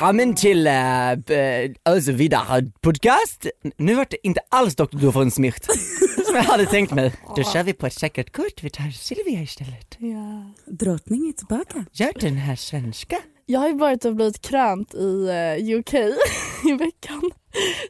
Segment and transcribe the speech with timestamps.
[0.00, 0.72] Välkommen till äh,
[1.26, 3.46] b- alltså vidare podcast.
[3.76, 4.96] Nu vart det inte alls Dr.
[4.98, 5.66] Doofenshmirtz
[6.26, 7.12] som jag hade tänkt mig.
[7.36, 9.96] Då kör vi på ett säkert kort, vi tar Silvia istället.
[9.98, 10.52] Ja.
[10.66, 11.84] Drottning är tillbaka.
[11.92, 13.16] Gör den här svenska.
[13.46, 15.94] Jag har ju varit och blivit krönt i eh, UK
[16.64, 17.30] i veckan.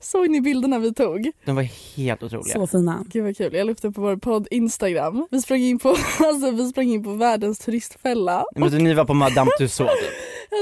[0.00, 1.30] Såg ni bilderna vi tog?
[1.44, 1.62] De var
[1.96, 2.54] helt otroliga.
[2.54, 3.04] Så fina.
[3.08, 3.54] Gud vad kul.
[3.54, 5.26] Jag la upp det på vår podd Instagram.
[5.30, 5.88] Vi sprang in på,
[6.18, 8.44] alltså, vi sprang in på världens turistfälla.
[8.56, 9.90] Men ni var på Madame Tussauds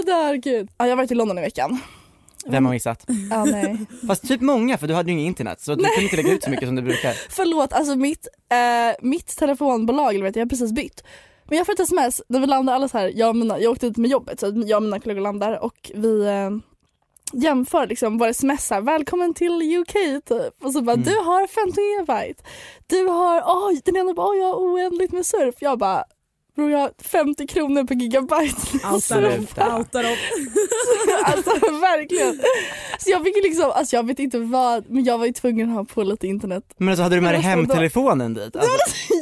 [0.06, 0.69] det här, gud.
[0.78, 1.81] Ja, jag har varit i London i veckan.
[2.47, 3.04] Vem har missat?
[3.31, 3.76] Ja, nej.
[4.06, 6.43] Fast typ många för du hade ju inget internet så du kunde inte lägga ut
[6.44, 7.12] så mycket som du brukar.
[7.31, 11.04] Förlåt, alltså mitt, eh, mitt telefonbolag, eller vet jag, jag har precis bytt.
[11.44, 13.87] Men jag får ett sms när vi landar alla så här, jag, mina, jag åkte
[13.88, 16.50] dit med jobbet så jag och mina kollegor landar och vi eh,
[17.32, 19.93] jämför liksom våra sms här, välkommen till UK
[20.25, 20.65] typ.
[20.65, 21.04] Och så bara Mm.
[21.04, 22.43] du har 15 gigabyte,
[22.87, 25.54] du har, oj den ena bara oj jag har oändligt med surf.
[25.60, 26.04] Jag bara
[26.58, 28.56] bror jag har 50 kronor per gigabyte.
[28.94, 29.46] Outar dem,
[29.92, 30.16] dem.
[31.24, 32.41] alltså verkligen.
[32.98, 35.76] Så jag fick liksom, alltså jag vet inte vad, men jag var ju tvungen att
[35.76, 36.64] ha på lite internet.
[36.76, 38.56] Men alltså hade du med dig Men alltså, då- hemtelefonen dit?
[38.56, 38.70] Alltså,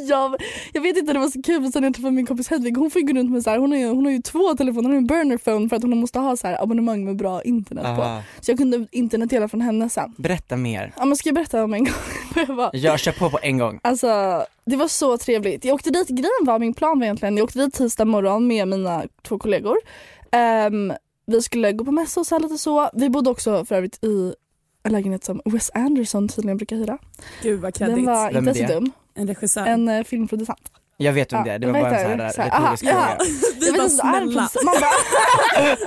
[0.09, 0.35] jag,
[0.73, 2.91] jag vet inte, det var så kul för sen jag träffade min kompis Hedvig, hon
[2.91, 4.83] får ju gå runt med så här, hon, har ju, hon har ju två telefoner,
[4.83, 7.41] hon har en burner phone för att hon måste ha så här abonnemang med bra
[7.41, 8.01] internet på.
[8.01, 8.21] aha.
[8.41, 10.13] Så jag kunde internetdela från henne sen.
[10.17, 10.93] Berätta mer.
[10.97, 11.93] Ja men ska jag berätta om en gång?
[12.47, 13.79] jag bara, Jag kör på på en gång.
[13.83, 15.65] Alltså det var så trevligt.
[15.65, 18.67] Jag åkte dit, grejen var min plan var egentligen, jag åkte dit tisdag morgon med
[18.67, 19.77] mina två kollegor.
[20.31, 20.93] Ehm,
[21.25, 22.89] vi skulle gå på mässa och så lite så.
[22.93, 24.33] Vi bodde också för övrigt i
[24.83, 26.97] en lägenhet som Wes Anderson tydligen brukar hyra.
[27.43, 28.05] Gud vad Den kreddigt.
[28.07, 28.91] var Vem inte så dum.
[29.13, 29.65] En regissör.
[29.65, 30.71] En eh, filmproducent.
[30.99, 33.17] Jag vet om Ja, det är, det var bara en sån här Så retorisk fråga.
[33.61, 34.49] Vet bara snälla.
[34.65, 34.91] man bara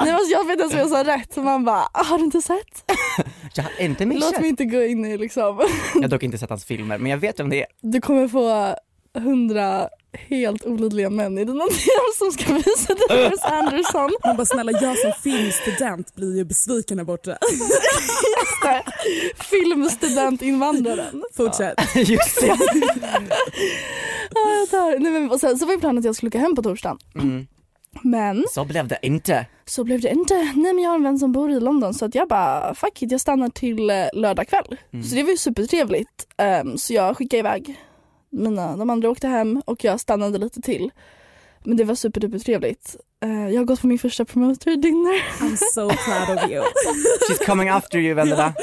[0.00, 2.42] Nej, men jag vet inte ens om jag sa rätt, man bara har du inte
[2.42, 2.90] sett?
[3.54, 4.40] Jag har inte Låt missat.
[4.40, 5.60] mig inte gå in i liksom,
[5.94, 7.66] Jag har dock inte sett hans filmer men jag vet om det är.
[7.80, 8.74] du kommer få
[9.20, 14.10] hundra helt olidliga män i dina DM som ska visa dig Wes Anderson.
[14.24, 17.30] Man bara snälla jag som filmstudent blir ju besviken där borta.
[17.52, 18.82] Just det.
[19.44, 21.24] Filmstudentinvandraren.
[21.36, 21.74] Fortsätt.
[21.94, 22.46] Just det.
[24.70, 24.98] Tar.
[24.98, 26.98] Nej, men, och sen så var ju planen att jag skulle åka hem på torsdagen.
[27.14, 27.46] Mm.
[28.02, 29.46] Men Så blev det inte.
[29.64, 30.34] så blev det inte.
[30.34, 33.02] Nej men jag har en vän som bor i London så att jag bara fuck
[33.02, 34.76] it jag stannar till eh, lördag kväll.
[34.92, 35.04] Mm.
[35.04, 36.26] Så det var ju supertrevligt.
[36.36, 37.80] Ehm, så jag skickade iväg
[38.32, 40.90] mina, de andra åkte hem och jag stannade lite till.
[41.64, 42.96] Men det var superduper trevligt.
[43.22, 45.22] Eh, jag har gått på min första promoter dinner.
[45.40, 46.64] I'm so proud of you.
[47.28, 48.54] She's coming after you Vendela.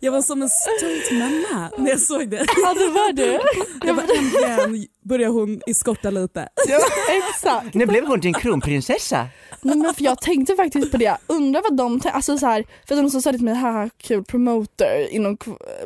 [0.00, 2.46] Jag var som en stolt mamma när jag såg det.
[2.56, 3.40] Ja det var det.
[3.84, 6.48] Jag bara äntligen börjar hon eskorta lite.
[6.68, 6.80] Ja,
[7.18, 7.74] exakt.
[7.74, 9.26] Nu blev hon din kronprinsessa.
[9.62, 12.64] Nej, men för jag tänkte faktiskt på det, undrar vad de tänkte, alltså så här,
[12.88, 15.36] för de som sa det till mig, haha kul promoter inom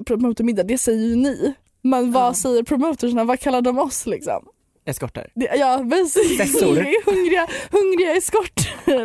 [0.06, 1.54] promotermiddag, det säger ju ni.
[1.82, 2.34] Men vad Ja.
[2.34, 4.44] säger promotersna, vad kallar de oss liksom?
[4.84, 5.26] Eskortar.
[5.34, 6.66] Det, ja basically Fessor.
[7.06, 8.60] hungriga, hungriga eskort.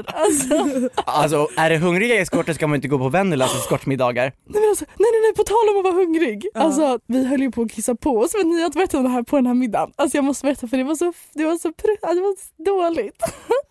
[0.05, 4.33] alltså, Alltså är det hungriga eskorter ska man inte gå på Vennelas eskortmiddagar.
[4.45, 6.47] nej, alltså, nej nej nej på tal om att vara hungrig.
[6.53, 9.03] Alltså vi höll ju på att kissa på oss men ni har inte berättat om
[9.03, 9.91] det här på den här middagen.
[9.95, 12.35] Alltså jag måste berätta för det var så, det var så, pr- alltså, det var
[12.35, 13.21] så dåligt.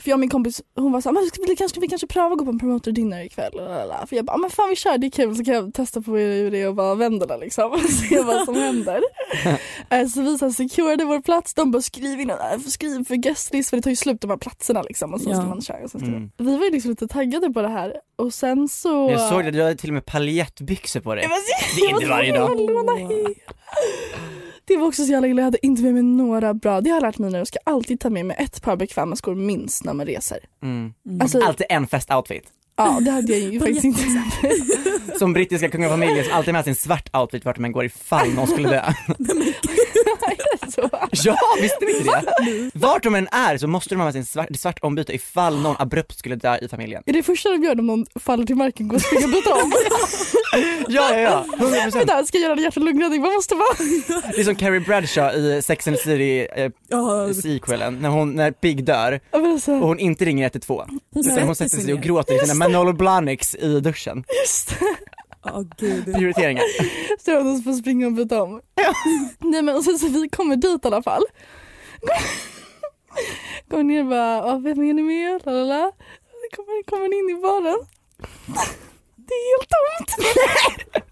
[0.00, 2.38] för jag och min kompis hon var såhär, men vi, kanske, vi kanske pröva att
[2.38, 3.52] gå på en promoter dinner ikväll.
[4.08, 6.16] För jag bara, men fan vi kör det är kul så kan jag testa på
[6.16, 7.78] hur det är att vara Vendela liksom.
[8.08, 9.02] Se vad som händer.
[9.90, 12.36] Eh, så vi så här securade vår plats, de bara skriv in, äh,
[12.68, 15.34] skriv för guestlist för det tar ju slut de här platserna liksom och så Ja.
[15.36, 15.84] ska man köra.
[15.84, 16.30] Och så ska Mm.
[16.36, 19.10] Vi var ju liksom lite taggade på det här och sen så...
[19.10, 21.28] Jag såg det, du hade till och med paljettbyxor på dig.
[21.76, 22.50] Det är inte varje dag.
[24.64, 26.96] Det var också så jävla illa, jag hade inte med mig några bra, det har
[26.96, 29.84] jag lärt mig nu, jag ska alltid ta med mig ett par bekväma skor minst
[29.84, 30.38] när man reser.
[30.62, 30.94] Mm.
[31.20, 32.44] Alltså, Alltid en festoutfit.
[32.76, 34.02] Ja det hade jag ju faktiskt inte.
[35.18, 38.46] Som brittiska kungafamiljen som alltid med sig en svart outfit vart man går ifall någon
[38.46, 38.82] skulle dö.
[41.24, 42.70] Ja, visste ni inte det?
[42.74, 45.60] Vart de än är så måste de ha med sig en svart, svart ombyte ifall
[45.60, 47.02] någon abrupt skulle dö i familjen.
[47.06, 49.54] Är det första de gör om någon faller till marken, går och springer och byta
[49.54, 49.72] om?
[50.88, 51.90] Ja, ja, ja, 100%.
[51.90, 53.22] Vänta, ska jag göra en hjärt och lungräddning?
[53.22, 53.76] Vad måste vara?
[54.34, 58.34] Det är som Carrie Bradshaw i Sex and the City eh, Ja, sequelen, när, hon,
[58.34, 60.88] när Big dör alltså, och hon inte ringer 112.
[61.14, 64.24] hon Utan hon sätter sig och gråter i sina Manolo Blahniks i duschen.
[64.42, 64.74] Just.
[65.44, 66.04] Ja gud.
[66.14, 66.62] Prioriteringar.
[67.24, 68.60] Så att får springa och byta om.
[69.38, 71.22] Nej men och sen så vi kommer dit i alla fall.
[73.70, 75.46] Kommer ner och bara, "Ja, vem är ni med?
[75.46, 75.92] Lalala.
[76.56, 77.78] Kommer, kommer in i baren.
[79.16, 80.10] Det är helt tomt.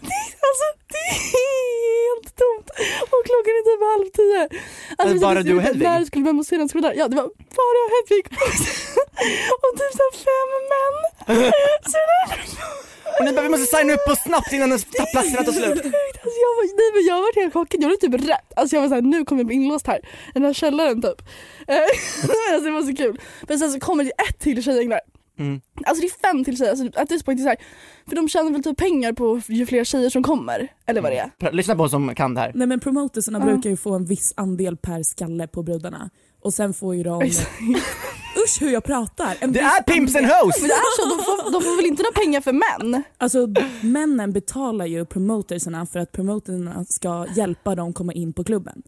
[0.00, 1.18] Det är, alltså, det är
[1.94, 2.68] helt tomt.
[3.12, 4.42] Och klockan är typ halv tio.
[5.04, 5.82] Alltså, vi bara du och ute Hedvig?
[5.88, 6.94] När skulle vem och sedan skulle där?
[6.96, 7.22] Ja det var
[7.58, 8.24] bara jag och Hedvig.
[9.64, 10.96] och typ så här fem män.
[11.92, 11.98] Så.
[13.18, 14.68] Och ni bara, vi måste signa upp oss snabbt innan
[15.12, 15.84] platserna tar slut.
[16.24, 18.38] Alltså jag, var, nej, men jag var helt chockad, jag blev typ rädd.
[18.56, 19.98] Alltså jag var såhär, nu kommer jag bli inlåst här.
[19.98, 21.22] I den här källaren typ.
[21.68, 23.20] Alltså det var så kul.
[23.48, 25.00] Men sen så kommer det ett till tjejgäng där.
[25.38, 25.60] Mm.
[25.84, 26.84] Alltså det är fem till tjejer, alltså
[27.24, 27.56] point är det så här,
[28.08, 31.18] för de tjänar väl typ pengar på ju fler tjejer som kommer, eller vad det
[31.18, 31.52] är.
[31.52, 32.52] Lyssna på oss som kan det här.
[32.54, 33.44] Nej men promotersarna Ja.
[33.44, 36.10] brukar ju få en viss andel per skalle på brudarna.
[36.40, 37.22] Och sen får ju de,
[38.44, 39.36] usch hur jag pratar.
[39.40, 40.60] En Det är Pimps and Hoes!
[40.60, 43.02] Men det är så, de får, de får väl inte några pengar för män?
[43.18, 43.48] Alltså
[43.82, 48.82] männen betalar ju promotersarna för att promoterna ska hjälpa dem komma in på klubben.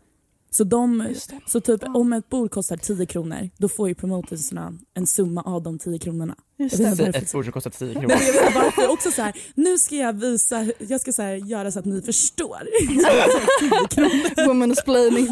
[0.56, 1.14] Så, de,
[1.47, 5.62] så typ om ett bord kostar 10 kronor då får ju promotersarna en summa av
[5.62, 6.35] de 10 kronorna.
[6.58, 7.06] Just det.
[7.17, 8.08] Ett bord som kostar 10 Nej, kronor.
[8.08, 11.35] men jag vet är också så här, nu ska jag visa, jag ska så här,
[11.35, 12.58] göra så att ni förstår.
[13.61, 14.47] 10 kronor.
[14.47, 15.29] Womansplaining.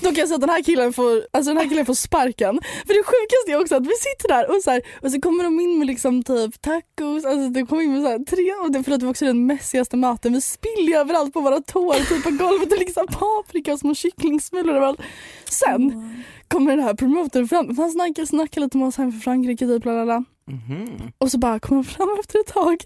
[0.00, 2.60] Då kan jag säga att den här killen får, alltså den här killen får sparken.
[2.86, 5.44] För det sjukaste är också att vi sitter där och så, här, och så kommer
[5.44, 8.72] de in med liksom typ tacos, alltså det kommer in med så här tre, och
[8.72, 12.24] det, förlåt det var också den messigaste maten, vi spiller överallt på våra tår, typ
[12.24, 15.00] på golvet och liksom paprika och små kycklingsmulor överallt.
[15.44, 16.14] Sen
[16.48, 19.82] kommer den här promotorn fram, han snackar, snackar lite med oss hem från Frankrike typ,
[19.82, 20.24] bla bla bla.
[20.44, 21.12] Mhm.
[21.18, 22.84] Och så bara kommer han fram efter ett tag.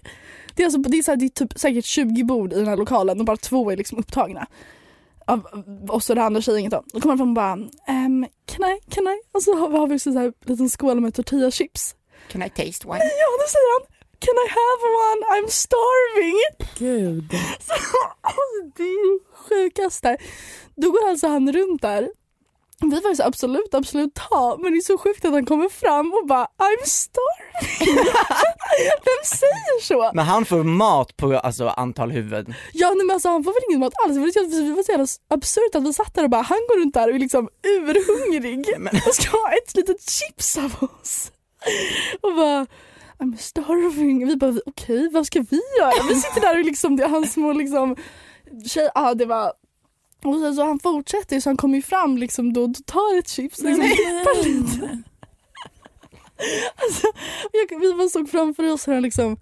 [0.55, 2.67] Det är, alltså, det är, så här, det är typ säkert 20 bord i den
[2.67, 4.47] här lokalen och bara två är liksom upptagna.
[5.27, 5.47] Av
[5.89, 6.83] oss och det andra tjejgänget då.
[6.93, 9.21] Då kommer han fram och bara um, can I, can I?
[9.31, 11.95] Och så har vi, också så här liten skål med tortilla chips.
[12.31, 12.99] Can I taste one?
[12.99, 15.21] Ja då säger han Can I have one?
[15.35, 16.39] I'm starving.
[16.77, 17.31] Gud.
[17.59, 17.73] Så,
[18.21, 18.41] alltså,
[18.75, 20.17] det är det sjukaste.
[20.75, 22.09] Då går alltså han runt där.
[22.81, 24.57] Vi var så absolut, absolut ta.
[24.61, 27.95] Men det är så sjukt att han kommer fram och bara I'm starving.
[29.05, 30.11] Vem säger så?
[30.13, 32.53] Men han får mat på alltså, antal huvuden.
[32.73, 34.13] Ja nej, men alltså, han får väl ingen mat alls.
[34.15, 37.09] Det var så- jävla absurt att vi satt där och bara han går runt där
[37.09, 38.65] och är liksom urhungrig
[39.07, 41.31] och ska ha ett litet chips av oss.
[42.21, 42.65] Och bara
[43.19, 44.27] I'm starving.
[44.27, 45.91] Vi bara okej vad ska vi göra?
[46.09, 47.95] Vi sitter där och liksom det är hans små liksom
[48.67, 49.53] tjej, ja det var
[50.23, 53.59] och sen så han fortsätter så han kommer fram liksom då och tar ett chips
[53.59, 53.83] och liksom
[54.43, 55.03] lite.
[56.75, 57.07] Alltså,
[57.51, 59.37] jag, vi bara såg framför oss hur han liksom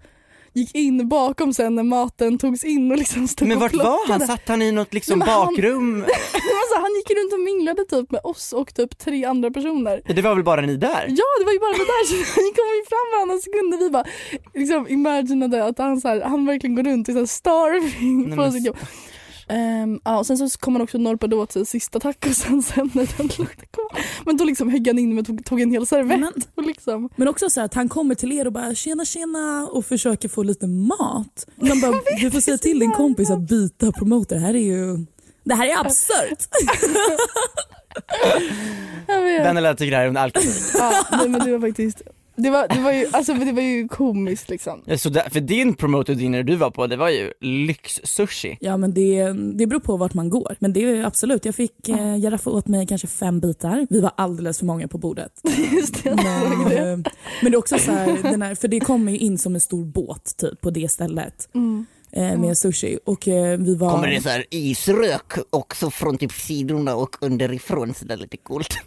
[0.52, 4.08] gick in bakom sen när maten togs in och liksom stod Men och vart var
[4.08, 4.26] han?
[4.26, 6.00] Satt han i något liksom Nej, men han- bakrum?
[6.62, 10.02] alltså, han gick runt och minglade typ med oss och typ tre andra personer.
[10.14, 11.06] Det var väl bara ni där?
[11.08, 13.80] Ja det var ju bara det där, så vi kom ju fram varannan sekund och
[13.80, 14.04] vi bara
[14.54, 18.28] liksom imaginade att han, så här, han verkligen går runt och är så här starving
[18.28, 18.74] Nej, på men
[19.48, 23.16] Ehm, ja, och sen så kom han också norpa då till sista tacosen sen när
[23.16, 24.02] den lukten kom.
[24.24, 27.08] Men då liksom högg han in med tog, tog en hel servett Men, och liksom
[27.16, 30.28] men också så här att han kommer till er och bara tjena tjena och försöker
[30.28, 31.46] få lite mat.
[31.56, 34.36] Och man bara, du får säga till din kompis att byta promoter.
[34.36, 35.06] Det här är ju
[35.44, 36.48] det här är absurt.
[39.06, 39.44] vet.
[39.44, 40.62] Vännerna tycker det här är under all kritik.
[40.74, 42.02] Ja, nej, men det var faktiskt
[42.36, 44.82] Det var, det var ju, alltså det var ju komiskt liksom.
[44.84, 48.56] Ja, Så där, för din promoter dinner du var på, det var ju lyx-sushi.
[48.60, 50.56] Ja men det, det beror på vart man går.
[50.58, 53.86] Men det är absolut, jag fick eh, jag raffade åt mig kanske fem bitar.
[53.90, 55.32] Vi var alldeles för många på bordet.
[55.72, 56.78] Just det, Men, det.
[56.78, 56.96] eh,
[57.42, 59.60] men det är också så här, den här, för det kommer ju in som en
[59.60, 61.48] stor båt typ på det stället.
[61.54, 61.86] Mm.
[62.12, 63.90] Eh, med sushi och eh, vi var...
[63.90, 68.36] Kommer det så här isrök också från typ sidorna och underifrån så det är lite
[68.36, 68.78] coolt.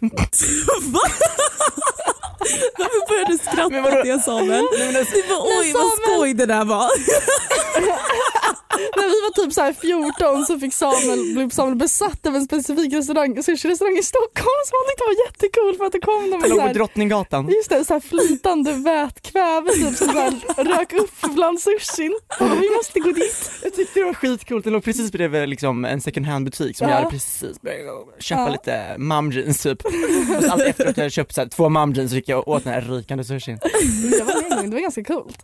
[2.40, 2.46] Va?
[2.78, 4.64] Varför började du skratta åt det Samuel?
[4.96, 6.90] Alltså- Du bara oj vad skoj det där var.
[8.96, 12.44] När vi var typ så här 14 så fick Samuel, blev Samuel besatt av en
[12.44, 16.40] specifik restaurang, sushi-restaurang i Stockholm som han tyckte var jättecool för att det kom någon
[16.40, 17.48] med så här, Drottninggatan.
[17.48, 22.18] Just det, så här flytande vätkväve typ som så här rök upp bland sushin.
[22.40, 23.50] Och vi måste gå dit.
[23.62, 26.88] Jag tyckte det var skitcoolt, det låg precis bredvid liksom en second hand butik som
[26.88, 26.94] Ja.
[26.94, 28.48] jag hade precis börjat köpa Ja.
[28.48, 29.84] lite mum jeans typ.
[30.36, 32.38] Och så allt efter att jag köpt så här, två mum jeans så gick jag
[32.38, 33.58] och åt den här rykande sushin.
[34.18, 35.38] Jag var med en gång, det var ganska coolt.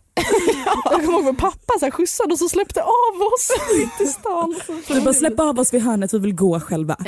[0.84, 2.88] Jag kommer ihåg vår pappa så här skjutsade och så släppte av
[3.34, 4.60] oss mitt i stan.
[4.88, 6.96] Du bara släpp av oss vid hörnet, vi vill gå själva.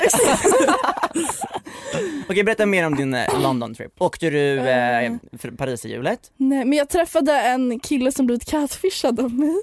[2.29, 4.01] Okej berätta mer om din eh, London trip.
[4.01, 6.31] Åkte du eh, för Paris i hjulet?
[6.37, 9.61] Nej men jag träffade en kille som blivit catfishad av mig.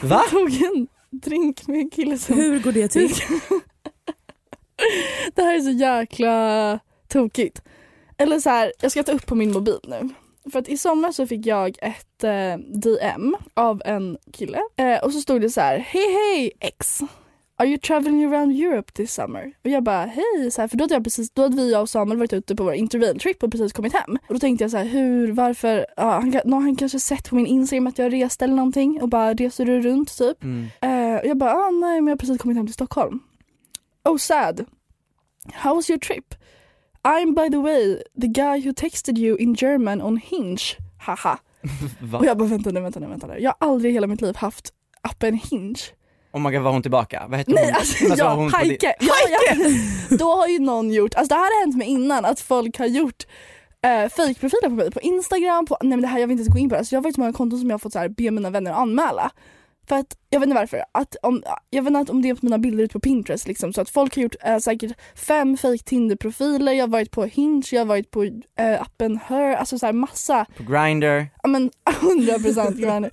[0.00, 0.22] Va?
[0.30, 3.14] Tog en drink med en kille som Hur går det till?
[5.34, 7.62] Det här är så jäkla tokigt.
[8.18, 10.08] Eller så här, jag ska ta upp på min mobil nu.
[10.52, 15.12] För att i sommar så fick jag ett eh, DM av en kille eh, och
[15.12, 17.02] så stod det så här, hej hej X.
[17.60, 19.52] Are you traveling around Europe this summer?
[19.64, 21.80] Och jag bara hej, så här, för då hade, jag precis, då hade vi jag
[21.82, 24.18] och Samuel varit ute på vår interrail trip och precis kommit hem.
[24.28, 27.34] Och då tänkte jag så här, hur, varför, ja, han, har han kanske sett på
[27.36, 30.44] min Instagram att jag reste eller någonting och bara reser du runt typ?
[30.44, 30.66] Mm.
[30.80, 33.20] Eh, och jag bara, ah, nej men jag har precis kommit hem till Stockholm.
[34.04, 34.64] Oh sad.
[35.52, 36.34] How was your trip?
[37.04, 40.76] I'm by the way the guy who texted you in German on Hinge.
[40.98, 41.38] Haha.
[42.00, 42.18] Va?
[42.18, 43.38] Och jag bara vänta nu, vänta nu, vänta nu.
[43.38, 45.80] Jag har aldrig i hela mitt liv haft appen Hinge.
[46.32, 47.26] Oh my god var hon tillbaka?
[47.28, 47.74] Vad hette Nej hon?
[47.74, 48.94] alltså, Alltså, ja, hon Heike.
[49.00, 49.54] Ja, ja.
[50.18, 52.86] Då har ju någon gjort, alltså det här har hänt mig innan att folk har
[52.86, 53.26] gjort
[53.84, 56.54] eh, fejkprofiler på mig på Instagram, på, nej men det här jag vill inte ens
[56.54, 56.78] gå in på det.
[56.78, 58.50] Alltså jag har varit så många konton som jag har fått så här, be mina
[58.50, 59.30] vänner anmäla.
[59.88, 62.46] För att, jag vet inte varför, att om, jag vet inte om det är på
[62.46, 65.78] mina bilder ute på Pinterest liksom, så att folk har gjort eh, säkert fem fake
[65.84, 68.24] Tinder-profiler, jag har varit på Hinge, jag har varit på
[68.58, 71.26] eh, appen Her, alltså så här massa, På Grindr.
[71.42, 73.10] ja men 100% Grindr.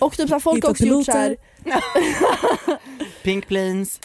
[0.00, 1.36] Och typ så här, folk har också gjort så här,
[3.22, 4.00] Pink Planes.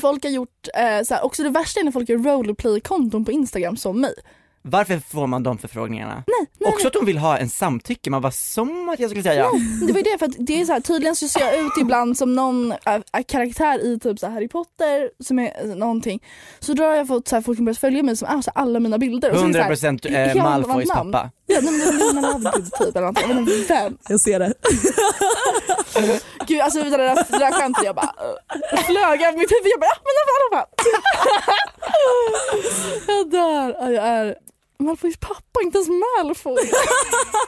[0.00, 3.32] folk har gjort, eh, så här, också det värsta är när folk gör roleplay-konton på
[3.32, 4.14] Instagram som mig.
[4.62, 6.24] Varför får man de förfrågningarna?
[6.26, 9.22] Nej, nej, Också att de vill ha en samtycke, man var som att jag skulle
[9.22, 9.52] säga ja.
[9.86, 11.72] Det var ju det för att det är så här, tydligen så ser jag ut
[11.80, 16.22] ibland som någon äh, äh, karaktär i typ så Harry Potter som är äh, någonting.
[16.58, 18.50] Så då har jag fått så här, folk som börjat följa mig som är så
[18.54, 19.30] alla mina bilder.
[19.30, 21.30] Och så är det så här, 100% eh, annat Malfoys pappa.
[21.50, 23.28] Ja, nej, men det är Lina Lovegood typ eller någonting.
[23.28, 23.98] Jag vet inte vem.
[24.08, 24.54] Jag ser det.
[26.46, 29.72] Gud alltså det där, det där skämtet jag bara uh, flög över mitt huvud.
[29.72, 30.68] Jag bara ja men i alla fall.
[33.16, 33.76] jag dör.
[33.80, 34.36] Ja, jag är
[34.78, 36.56] Malfoys pappa, inte ens Malfoy.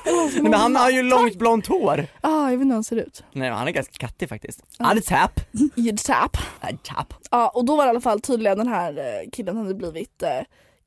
[0.04, 2.06] Nej, men han har ju långt blont hår.
[2.20, 3.24] Ah, jag vet inte hur han ser ut.
[3.32, 4.62] Nej men han är ganska kattig faktiskt.
[4.78, 5.40] Han är tap.
[5.76, 6.36] I ett tap.
[6.60, 7.14] Han är tap.
[7.30, 10.22] Ja och då var det i alla fall tydligen den här eh, killen hade blivit
[10.22, 10.40] eh,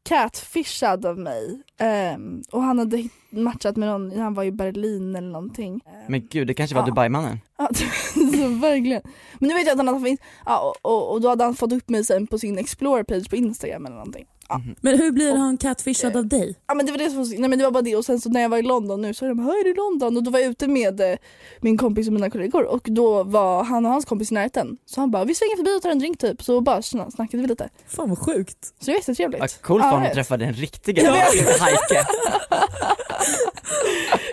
[0.03, 1.61] catfishad av mig.
[1.79, 5.81] Ehm, och han hade matchat med någon, han var i Berlin eller någonting.
[5.85, 6.85] Ehm, Men gud det kanske var Ja.
[6.87, 7.39] Dubai-mannen.
[7.57, 7.69] Ja,
[8.13, 9.01] så verkligen.
[9.39, 11.55] Men nu vet jag att han hade fått, ja, och, och, och då hade han
[11.55, 14.25] fått upp mig sen på sin explore-page på Instagram eller någonting.
[14.49, 14.61] Ja.
[14.81, 16.55] Men hur blir han catfishad av dig?
[16.67, 18.29] ja men det var det som nej men det var bara det och sen så
[18.29, 20.17] när jag var i London nu så var de här, är du i London?
[20.17, 21.17] Och då var jag ute med eh,
[21.61, 24.77] min kompis och mina kollegor och då var han och hans kompis i närheten.
[24.85, 26.43] Så han bara, vi svänger förbi och tar en drink typ.
[26.43, 27.69] Så bara sna- snackade vi lite.
[27.87, 28.65] Fan vad sjukt.
[28.65, 29.61] Så det var jättetrevligt.
[29.61, 30.15] Coolt Ja, honom jag att vet.
[30.15, 31.35] träffa den riktiga, vet.
[31.35, 32.05] inte Heike.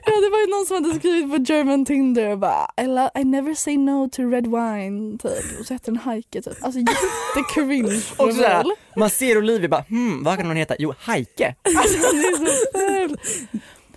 [0.06, 3.10] Ja det var ju någon som hade skrivit på German Tinder och bara I, lo-
[3.20, 6.64] I never say no to red wine typ och så hette den Heike typ.
[6.64, 8.64] Alltså jättecringe Och sådär,
[8.96, 10.74] man ser Olivia bara hmm, vad kan hon heta?
[10.78, 11.54] Jo Heike.
[11.76, 13.18] Alltså det är så ful.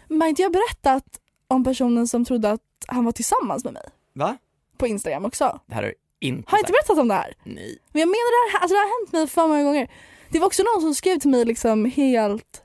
[0.08, 1.06] Men inte jag berättat
[1.48, 3.84] om personen som trodde att han var tillsammans med mig
[4.14, 4.38] Va?
[4.78, 5.60] på Instagram också?
[5.66, 5.96] Det här har du
[6.28, 6.88] inte Har jag inte sagt.
[6.88, 7.34] berättat om det här?
[7.44, 7.78] Nej.
[7.92, 9.92] Men jag menar det här, alltså det har hänt mig för många gånger.
[10.30, 12.62] Det var också någon som skrev till mig liksom helt,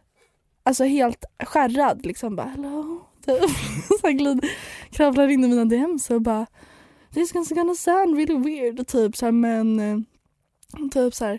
[0.62, 3.00] alltså helt skärrad liksom bara hello.
[3.26, 3.40] Typ.
[4.00, 4.46] Så här glid,
[4.90, 6.46] kravlar in i mina DMs och bara
[7.14, 9.98] this is gonna sound really weird typ så här, men eh,
[10.92, 11.38] typ så här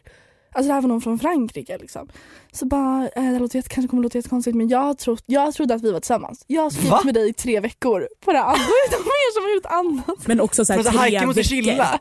[0.51, 2.09] Alltså det här var någon från Frankrike liksom.
[2.51, 5.81] Så bara, eh, det låter kanske kommer låta jättekonstigt men jag, trott, jag trodde att
[5.81, 6.43] vi var tillsammans.
[6.47, 6.75] Jag har Va?
[6.77, 8.45] skrivit med dig i tre veckor på det här.
[8.45, 9.65] Då är det de mer som har gjort
[10.05, 10.27] annat.
[10.27, 11.43] Men också så här, Men så tre måste veckor.
[11.43, 11.99] chilla.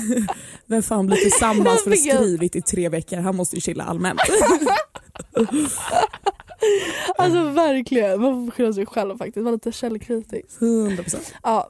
[0.66, 3.16] Vem fan blir tillsammans för att Vilken- skrivit i tre veckor?
[3.16, 4.20] Han måste ju chilla allmänt.
[7.18, 10.60] Alltså verkligen, man får skylla sig själv faktiskt, var lite källkritisk.
[10.60, 11.16] 100%.
[11.42, 11.68] Ja.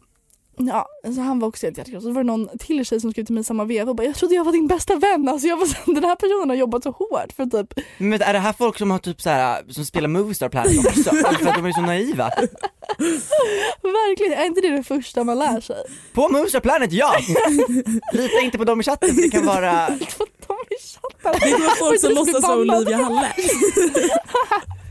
[0.56, 2.08] Ja, så han var också helt hjärtekrossad.
[2.08, 4.14] Så var det någon till tjej som skrev till mig samma veva och bara jag
[4.14, 5.28] trodde jag var din bästa vän.
[5.28, 8.32] Alltså jag var så, den här personen har jobbat så hårt för typ Men är
[8.32, 11.10] det här folk som har typ så här som spelar Movistar Planet också?
[11.10, 12.24] Alltså för att de är så naiva?
[13.82, 15.84] Verkligen, är inte det det första man lär sig?
[16.12, 17.14] På Movistar Planet, ja!
[18.12, 21.50] Lita inte på dem i chatten för det kan vara För de i chatten.
[21.50, 22.76] Det var folk som låtsas vara bannad.
[22.76, 23.32] Olivia Halle.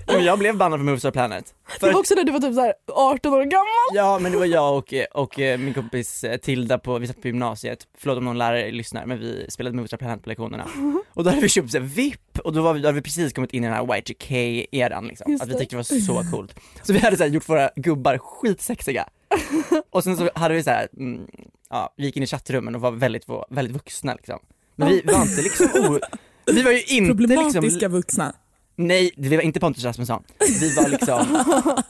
[0.07, 1.53] Men jag blev bannad från Movistar Planet.
[1.79, 3.65] Det var För, också när du var typ så här 18 år gammal.
[3.93, 7.21] ja men det var jag och, och eh, min kompis eh, Tilda på, vi satt
[7.21, 10.67] på gymnasiet, förlåt om någon lärare lyssnar men vi spelade Movistar Planet på lektionerna.
[11.13, 13.01] Och då hade vi köpt så här VIP och då, var vi, då hade vi
[13.01, 15.59] precis kommit in i den här Y2K-eran liksom, att vi det.
[15.59, 16.55] tyckte det var så coolt.
[16.83, 19.05] Så vi hade så här, gjort våra gubbar skitsexiga.
[19.89, 21.27] Och sen så hade vi så här, mm,
[21.69, 24.39] ja, vi gick in i chattrummen och var väldigt, väldigt vuxna liksom.
[24.75, 25.99] Men vi var inte liksom o...
[26.45, 28.33] Vi var ju inte Problematiska liksom vuxna.
[28.75, 30.23] Nej, vi var inte Pontus Rasmusson.
[30.59, 31.43] Vi var liksom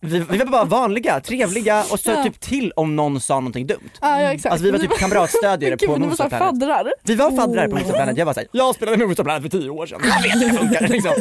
[0.00, 2.22] vi, vi var bara vanliga, trevliga och så Ja.
[2.24, 3.90] typ till om någon sa någonting dumt.
[4.00, 4.52] Ja, ja exakt.
[4.52, 5.86] Alltså vi var typ kamratstödjare på
[6.16, 6.38] såhär Planet.
[6.38, 6.92] faddrar.
[7.04, 9.70] Vi var faddrar på Movistar Planet, jag var såhär, jag spelade Movistar Planet för tio
[9.70, 11.12] år sedan, jag vet hur det funkar liksom.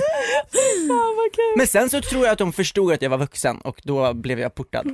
[1.57, 4.39] Men sen så tror jag att de förstod att jag var vuxen och då blev
[4.39, 4.88] jag portad.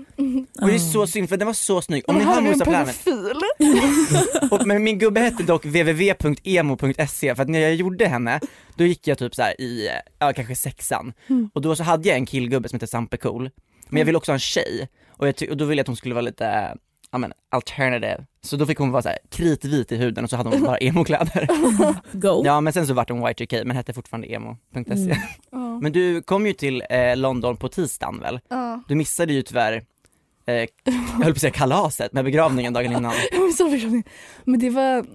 [0.62, 2.04] Och det är så synd för den var så snygg.
[2.08, 7.60] Om ni har Movistar Planet, och, men min gubbe hette dock www.emo.se för att när
[7.60, 8.40] jag gjorde henne,
[8.76, 11.14] då gick jag typ så här i, ja kanske sexan.
[11.54, 13.50] Och då så hade jag en killgubbe som hette Sampe Cool,
[13.94, 14.90] men jag ville också ha en tjej.
[15.10, 16.78] Och, jag och då ville jag att hon skulle vara lite,
[17.12, 18.26] ja men alternative.
[18.42, 20.78] Så då fick hon vara så här kritvit i huden och så hade hon bara
[20.82, 21.48] emo-kläder.
[22.12, 22.42] Go.
[22.46, 25.18] Ja men sen så vart hon Y2K men hette fortfarande emo.se.
[25.52, 25.80] Mm.
[25.82, 28.40] Men du kom ju till eh, London på tisdagen väl?
[28.50, 28.84] Ja.
[28.88, 29.84] Du missade ju tyvärr,
[30.46, 33.14] eh, jag höll på att säga kalaset med begravningen dagen innan.
[33.32, 34.04] Jag missade begravningen.
[34.44, 35.06] Men det var,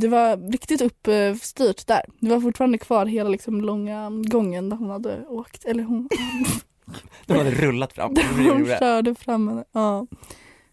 [0.00, 2.02] det var riktigt uppstyrt där.
[2.20, 6.08] Det var fortfarande kvar hela liksom långa gången där hon hade åkt, eller hon,
[7.26, 8.14] De hade rullat fram.
[8.36, 9.64] De körde fram henne.
[9.72, 10.06] Ja.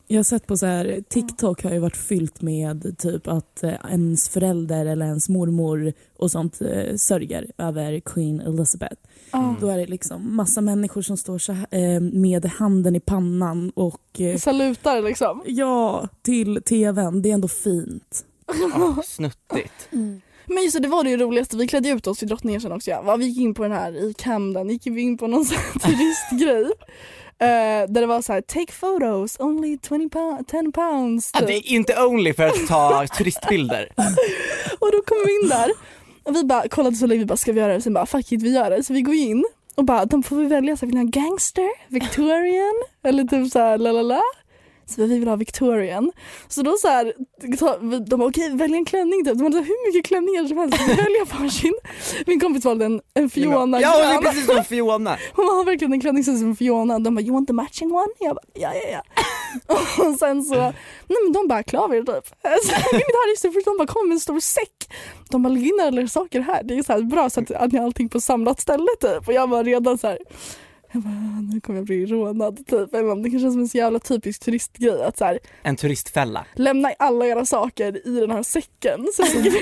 [0.09, 3.73] Jag har sett på så här, TikTok har ju varit fyllt med typ att eh,
[3.89, 9.01] ens förälder eller ens mormor och sånt eh, sörjer över Queen Elizabeth.
[9.31, 9.55] Ja.
[9.61, 13.69] Då är det liksom massa människor som står så här, eh, med handen i pannan
[13.75, 15.43] och Salutar liksom.
[15.45, 17.21] ja, till tvn.
[17.21, 18.25] Det är ändå fint.
[18.47, 19.89] Ja, snuttigt.
[20.47, 21.57] Men just det, det var det roligaste.
[21.57, 22.89] Vi klädde ut oss till drottningen sen också.
[22.89, 23.15] Ja.
[23.15, 25.79] Vi gick in på den här i Camden, gick vi in på någon sån här
[25.79, 26.71] turistgrej.
[27.39, 31.31] Eh, där det var så här: take photos, only 20 pou- 10 pounds.
[31.33, 31.47] Ja, typ.
[31.47, 33.89] det är inte only för att ta turistbilder.
[34.79, 35.71] Och då kom vi in där
[36.23, 37.81] och vi bara kollade så länge, vi bara ska vi göra det?
[37.81, 38.83] Sen bara fuck it vi gör det.
[38.83, 39.45] Så vi går in
[39.75, 43.51] och bara de får vi välja, så här, vill ni ha gangster, Victorian eller typ
[43.51, 44.21] såhär la la la.
[44.87, 46.11] Så vi vill ha Victorian.
[46.47, 47.13] Så då så här,
[48.09, 49.33] de bara okej välj en klänning typ.
[49.33, 51.73] De hade hur mycket klänningar som helst, välja varsin.
[52.25, 55.17] Min kompis valde en, en Fiona Ja, hon är precis som Fiona.
[55.33, 56.99] Hon har verkligen en klänning som Fiona.
[56.99, 58.07] De bara you want the matching one?
[58.19, 59.01] Jag bara ja ja ja.
[60.07, 62.07] Och sen så, nej men de bara klaver typ.
[62.63, 64.89] Så så först de bara kom med en stor säck.
[65.29, 66.63] De bara lägg in alla saker här.
[66.63, 69.27] Det är så här bra så att, att ni har allting på samlat ställe typ.
[69.27, 70.17] Och jag var redan så här.
[70.91, 72.93] Jag bara, nu kommer jag bli rånad typ.
[72.93, 73.15] Eller.
[73.15, 76.45] Det kanske känns som en så jävla typisk turistgrej att så här, En turistfälla.
[76.55, 79.07] lämna alla era saker i den här säcken.
[79.13, 79.59] Så ligger vi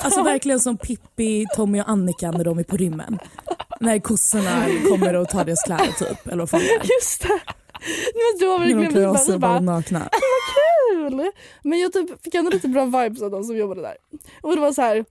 [0.00, 3.18] Alltså verkligen som Pippi, Tommy och Annika när de är på rymmen.
[3.80, 6.26] När kossorna kommer och tar deras kläder typ.
[6.26, 6.80] Eller vad fan det är.
[6.98, 7.40] Just det.
[8.40, 10.08] Men var När de klär av sig och bara bara nakna.
[10.92, 11.30] kul!
[11.62, 13.96] Men jag typ fick ändå lite bra vibes av de som jobbade där.
[14.42, 15.04] Och det var så här.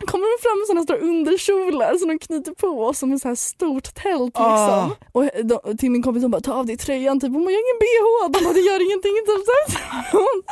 [0.00, 3.34] Kommer de fram med sådana stora underkjolar som de knyter på som ett så här
[3.34, 4.80] stort tält liksom.
[4.84, 4.90] Ah.
[5.12, 7.58] Och de, till min kompis de bara ta av dig tröjan typ, hon bara jag
[7.58, 9.12] har ingen bh, de bara det gör ingenting.
[9.26, 9.78] Typ.
[10.12, 10.42] Hon,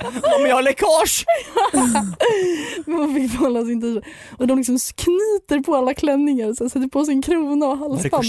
[0.40, 1.24] Om jag har läckage!
[2.86, 4.04] men hon fick behålla sin t-shirt.
[4.38, 8.24] Och de liksom knyter på alla klänningar, så här, sätter på sin krona och halsband.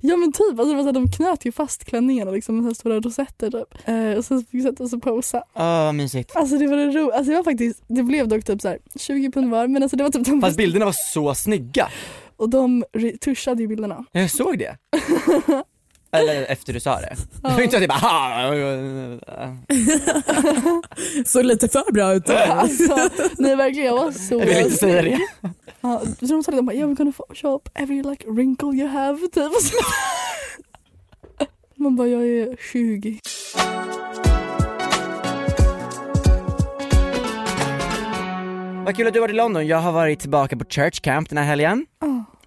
[0.00, 2.64] Ja men typ, alltså, det var så här, de knöt ju fast klänningarna liksom, med
[2.64, 3.88] så här stora rosetter typ.
[3.88, 5.42] Eh, och sen fick vi sätta oss och posa.
[5.54, 6.36] Åh, mysigt.
[6.36, 8.78] Alltså det var det ro- alltså det var faktiskt, det blev dock typ så här
[8.98, 11.88] 20 pund var men alltså det var typ de Fast bilderna var så snygga.
[12.36, 14.04] och de re- tuschade ju bilderna.
[14.12, 14.76] Jag såg det.
[16.12, 17.16] Eller efter du sa det.
[17.42, 18.52] Det var inte så att jag bara!
[21.24, 22.30] Såg lite för bra ut.
[22.30, 23.08] Alltså,
[23.38, 25.18] nej verkligen jag var så Jag vill inte säga det.
[25.80, 28.88] Ja, så de sa det, de bara yeah we're gonna photoshop every like wrinkle you
[28.88, 29.52] have typ.
[31.76, 33.18] Man bara jag är 20.
[38.88, 41.38] Vad kul att du varit i London, jag har varit tillbaka på Church Camp den
[41.38, 41.86] här helgen.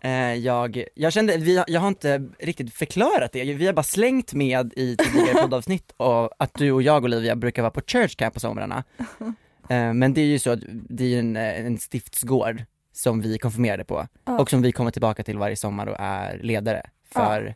[0.02, 4.34] Eh, Jag, jag kände, vi, jag har inte riktigt förklarat det, vi har bara slängt
[4.34, 8.34] med i tidigare poddavsnitt och att du och jag Olivia brukar vara på Church Camp
[8.34, 8.84] på somrarna.
[9.70, 13.84] Eh, Men det är ju så att det är en, en stiftsgård, som vi konfirmerade
[13.86, 14.40] på Ja.
[14.40, 17.56] och som vi kommer tillbaka till varje sommar och är ledare för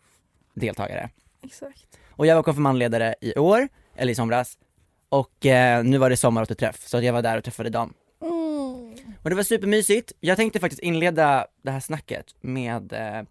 [0.54, 1.10] deltagare.
[1.44, 1.86] Exakt.
[2.10, 4.58] Och jag var konfirmandledare i år, eller i somras,
[5.10, 7.94] och eh, nu var det sommaråterträff så jag var där och träffade dem.
[9.06, 9.18] Mm.
[9.24, 10.12] Och det var supermysigt.
[10.20, 13.22] Jag tänkte faktiskt inleda det här snacket med eh,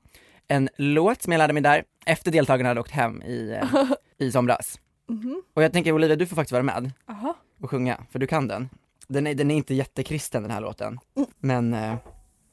[0.49, 3.85] en låt som jag lärde mig där efter deltagarna hade åkt hem i, eh,
[4.19, 4.81] i somras.
[5.09, 5.43] Mhm.
[5.55, 7.37] Och jag tänker Olivia, du får faktiskt vara med Aha.
[7.61, 8.69] och sjunga, för du kan den.
[9.09, 10.99] Den är, den är inte jättekristen den här låten,
[11.39, 11.95] men eh,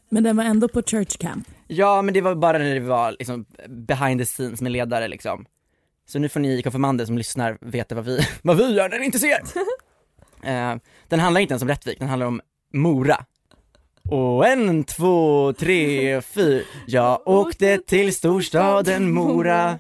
[0.09, 1.47] Men den var ändå på church camp.
[1.67, 5.45] ja men det var bara när det var liksom behind the scenes med ledare liksom.
[6.05, 9.05] Så nu får ni konfirmander som lyssnar veta vad vi, vad vi gör när ni
[9.05, 9.39] inte ser.
[10.43, 10.75] eh,
[11.07, 13.25] den handlar inte ens om Rättvik, den handlar om Mora.
[14.09, 16.63] Och en, två, tre, fyra.
[16.87, 19.79] Jag åkte till storstaden Mora.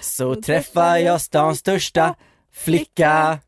[0.00, 2.14] Så träffade jag stans största
[2.52, 3.38] flicka.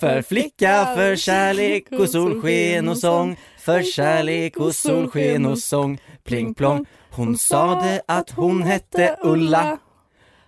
[0.00, 3.36] För flicka, för kärlek och solsken och sång.
[3.58, 5.98] För kärlek och solsken och sång.
[6.24, 6.86] Pling plong.
[7.10, 9.78] Hon sade att hon hette Ulla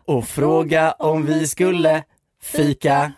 [0.05, 2.05] och fråga om vi skulle
[2.42, 3.12] fika.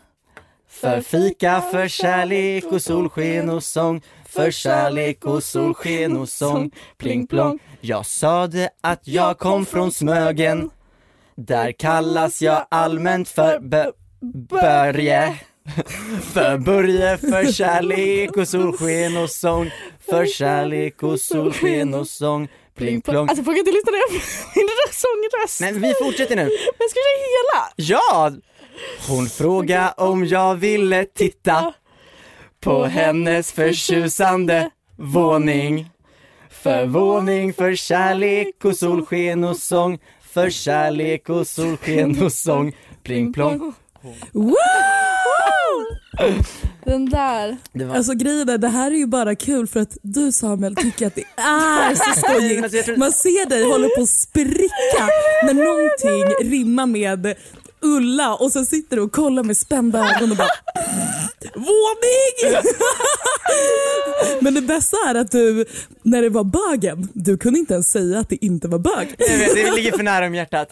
[0.69, 4.03] För fika, för kärlek och solsken och sång.
[4.35, 6.71] För kärlek och solsken och sång.
[6.99, 7.59] Pling plong.
[7.81, 10.71] Jag sade att jag kom från Smögen.
[11.37, 13.93] Där kallas jag allmänt för Bö-
[14.49, 15.35] Börje.
[16.33, 19.71] För Börje, för kärlek och solsken och sång.
[20.11, 22.49] För kärlek och solsken och sång.
[22.77, 23.29] Pling plong.
[23.29, 24.13] Alltså folk kan inte lyssna på
[24.57, 25.61] min sångröst.
[25.61, 26.43] Men vi fortsätter nu.
[26.79, 27.73] Men ska vi köra hela?
[27.77, 28.33] Ja!
[29.09, 31.73] Hon frågade om jag ville titta
[32.65, 35.91] på hennes förtjusande våning.
[36.51, 39.99] För våning, för kärlek och solsken och sång.
[40.33, 42.73] För kärlek och solsken och sång.
[43.03, 43.73] Pling plong.
[44.33, 44.55] Wow!
[46.85, 47.57] Den där.
[47.73, 47.97] Det var...
[47.97, 51.15] Alltså grejen är, det här är ju bara kul för att du Samuel tycker att
[51.15, 52.85] det är så Alltså, skojigt.
[52.87, 55.09] tror- Man ser dig hålla på att spricka
[55.45, 57.35] när någonting rimmar med
[57.85, 60.49] Ulla och sen sitter du och kollar med spända ögon och bara
[61.55, 62.63] Våning!
[64.41, 65.65] Men det bästa är att du,
[66.03, 69.15] när det var bögen, du kunde inte ens säga att det inte var bög.
[69.19, 70.69] Jag vet, det ligger för nära om hjärtat.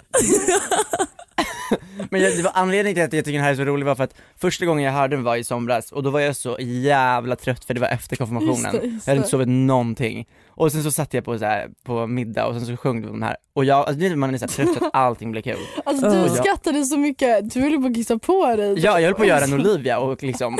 [2.10, 3.94] Men jag, det var anledningen till att jag tycker den här är så rolig var
[3.94, 6.56] för att första gången jag hörde den var i somras och då var jag så
[6.60, 8.74] jävla trött för det var efter konfirmationen.
[8.74, 9.30] Just det, just jag hade inte det.
[9.30, 10.26] sovit någonting.
[10.54, 13.22] Och sen så satt jag på, så här, på middag och sen så sjöng de
[13.22, 15.56] här och jag, alltså, det man är så här trött att allting blir kul.
[15.84, 16.28] Alltså du Ja.
[16.28, 18.74] skrattade så mycket, du höll på att kissa på dig.
[18.78, 20.58] Ja, jag höll på att göra en Olivia och liksom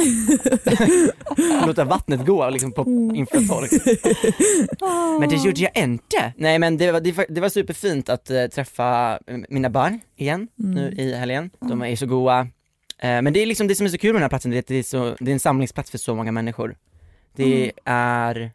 [1.67, 2.83] låta vattnet gå liksom på,
[3.15, 3.71] inför folk.
[5.21, 6.33] Men det gjorde jag inte.
[6.37, 10.01] Nej men det var, det var, det var superfint att eh, träffa eh, mina barn
[10.17, 11.51] igen nu i helgen.
[11.61, 12.41] De är så goa.
[12.99, 14.71] Eh, men det är liksom det som är så kul med den här platsen, det
[14.71, 16.77] är så, det är en samlingsplats för så många människor.
[17.37, 18.51] Det är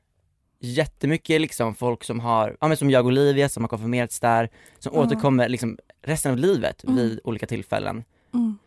[0.59, 4.49] jättemycket liksom folk som har, ja men som jag och Olivia som har konfirmerats där,
[4.79, 8.03] som återkommer liksom resten av livet vid olika tillfällen.
[8.33, 8.57] Mm.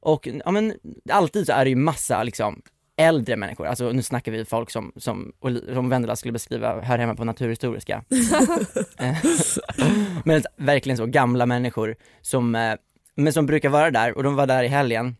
[0.00, 0.74] Och ja men
[1.10, 2.62] alltid så är det ju massa liksom
[2.96, 5.32] äldre människor, alltså nu snackar vi folk som, som,
[5.72, 8.04] som Vendela skulle beskriva hör hemma på Naturhistoriska.
[10.24, 12.74] Men verkligen så gamla människor som, eh,
[13.14, 15.16] men som brukar vara där och de var där i helgen.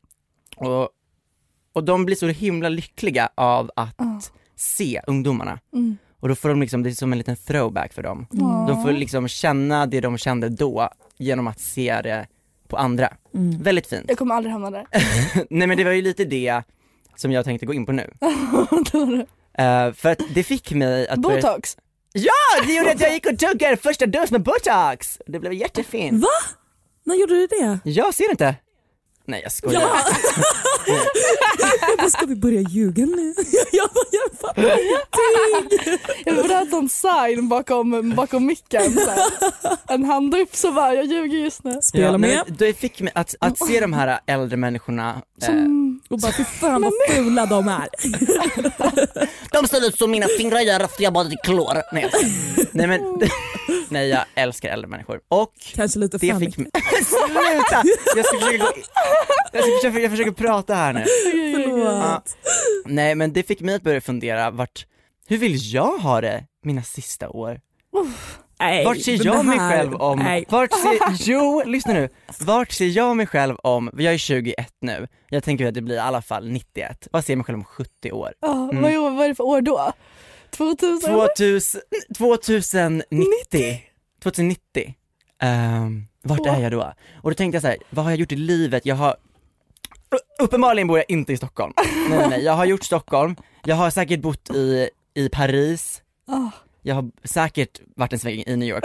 [0.57, 0.88] Och,
[1.72, 4.33] och de blir så himla lyckliga av att.
[4.57, 5.59] Se ungdomarna.
[5.73, 5.97] Mm.
[6.21, 8.27] Och då får de liksom, det är som en liten throwback för dem.
[8.69, 12.27] De får liksom känna det de kände då genom att se det
[12.69, 13.12] på andra.
[13.35, 13.62] Mm.
[13.62, 14.05] Väldigt fint.
[14.09, 14.87] Jag kommer aldrig hamna där.
[15.51, 16.62] Nej men det var ju lite det
[17.17, 18.12] som jag tänkte gå in på nu.
[19.59, 21.43] Eh, för att det fick mig att börja...
[21.43, 21.77] Botox.
[22.12, 22.65] Ja!
[22.67, 25.19] Det gjorde att jag gick och tog första dos med botox!
[25.27, 26.23] Det blev jättefint.
[26.23, 26.29] Va?
[27.05, 27.79] När gjorde du det?
[27.85, 28.57] Jag ser inte.
[29.25, 29.81] Nej jag skojar.
[29.81, 30.01] Ja.
[31.89, 33.35] jag bara, ska vi börja ljuga nu?
[33.73, 35.99] jag bara, jag fattar ingenting.
[36.25, 38.99] Jag borde ha en sign bakom, bakom micken.
[39.89, 41.79] En hand upp så bara, jag ljuger just nu.
[41.83, 45.49] Spela Ja, med det fick mig att, att se de här äldre människorna, eh,
[46.11, 47.89] och bara fy fan vad fula de är.
[49.53, 51.83] de ser ut som mina fingrar gör efter jag badat i klor.
[51.93, 52.11] Nej,
[52.73, 53.01] nej men,
[53.93, 55.21] nej jag älskar äldre människor.
[55.29, 56.71] Och Kanske lite det fick mig,
[57.05, 57.83] sluta!
[58.17, 58.65] Jag ska försöka
[59.53, 61.05] jag, ska försöka, jag försöker prata här nu.
[61.55, 62.37] Förlåt.
[62.85, 64.87] Nej men det fick mig att börja fundera vart,
[65.29, 67.61] hur vill jag ha det mina sista år?
[68.61, 70.45] Nej, Vart ser jag det mig här- själv om, Nej.
[70.49, 70.99] vart ser,
[71.31, 72.09] jo lyssna nu,
[72.41, 75.95] vart ser jag mig själv om, jag är 21 nu, jag tänker att det blir
[75.97, 78.33] i alla fall 91, vad ser jag mig själv om 70 år?
[78.41, 78.83] Ja, Mm.
[78.83, 79.93] vad, är- vad är det för år då?
[80.57, 81.11] 2000?
[81.11, 81.83] 2000,
[82.19, 83.81] 2090,
[84.23, 84.95] 2090,
[85.43, 86.93] Ehm, vart är jag då?
[87.23, 88.87] Och då tänkte jag så här, vad har jag gjort i livet?
[88.87, 89.17] Jag har
[90.43, 91.73] Uppenbarligen bor jag inte i Stockholm.
[91.77, 96.51] Nej, nej, nej, jag har gjort Stockholm, jag har säkert bott i, i Paris, Ah.
[96.83, 98.85] jag har säkert varit en sväng i New York.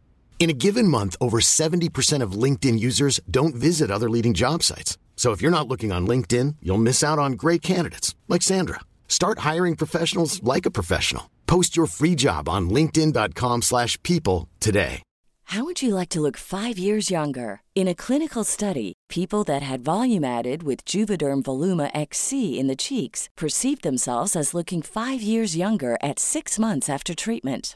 [0.41, 4.97] In a given month, over 70% of LinkedIn users don't visit other leading job sites.
[5.15, 8.79] So if you're not looking on LinkedIn, you'll miss out on great candidates like Sandra.
[9.07, 11.29] Start hiring professionals like a professional.
[11.45, 15.03] Post your free job on linkedin.com/people today.
[15.51, 17.61] How would you like to look five years younger?
[17.75, 22.83] In a clinical study, people that had volume added with Juvederm Voluma XC in the
[22.87, 27.75] cheeks perceived themselves as looking five years younger at six months after treatment.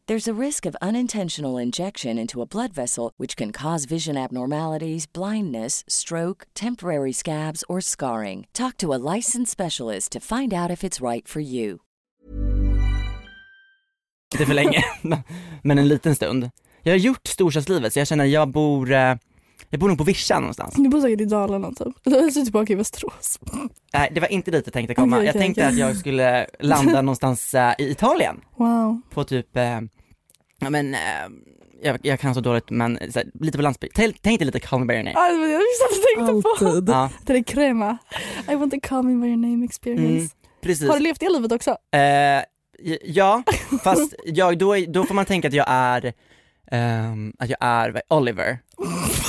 [0.11, 5.05] There's a risk of unintentional injection into a blood vessel, which can cause vision abnormalities,
[5.13, 8.45] blindness, stroke, temporary scabs, or scarring.
[8.51, 11.79] Talk to a licensed specialist to find out if it's right for you.
[14.33, 14.83] Inte för länge,
[15.63, 16.49] men en liten stund.
[16.83, 19.15] Jag har gjort storstadslivet så jag känner jag bor, eh,
[19.69, 20.75] jag bor nog på vischan någonstans.
[20.75, 21.95] Du bor säkert i Dalarna typ.
[22.03, 23.39] Du är tillbaka i Västerås.
[23.93, 25.71] Nej det var inte dit jag tänkte komma, Okej, jag okej, tänkte okej.
[25.71, 28.41] att jag skulle landa någonstans eh, i Italien.
[28.57, 29.01] Wow.
[29.09, 29.79] På typ, eh,
[30.61, 30.99] ja men, eh,
[31.83, 33.93] jag, jag kan så dåligt men så här, lite på landsbygd.
[33.95, 35.15] Tänk, tänk dig lite Call me by your name.
[35.19, 36.65] Ah, det var det jag tänkte på.
[36.65, 36.89] Alltid.
[36.89, 37.97] Ja, Det är crema.
[38.51, 40.05] I want to call me by your name experience.
[40.07, 40.29] mm,
[40.61, 40.87] precis.
[40.89, 41.77] Har du levt det livet också?
[41.93, 42.43] Eh,
[43.03, 43.43] ja,
[43.83, 46.13] fast jag, då, är- då får man tänka att jag är,
[46.71, 48.59] ehm, att jag är Oliver,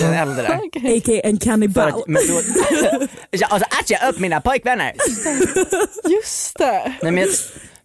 [0.00, 0.60] den äldre.
[0.66, 0.98] Okej.
[0.98, 1.20] A.k.a.
[1.28, 1.88] en kannibal.
[1.88, 2.40] att, men då,
[3.30, 4.92] ja, alltså äter jag upp mina pojkvänner.
[6.10, 6.94] Just det.
[7.02, 7.28] Nej, men jag,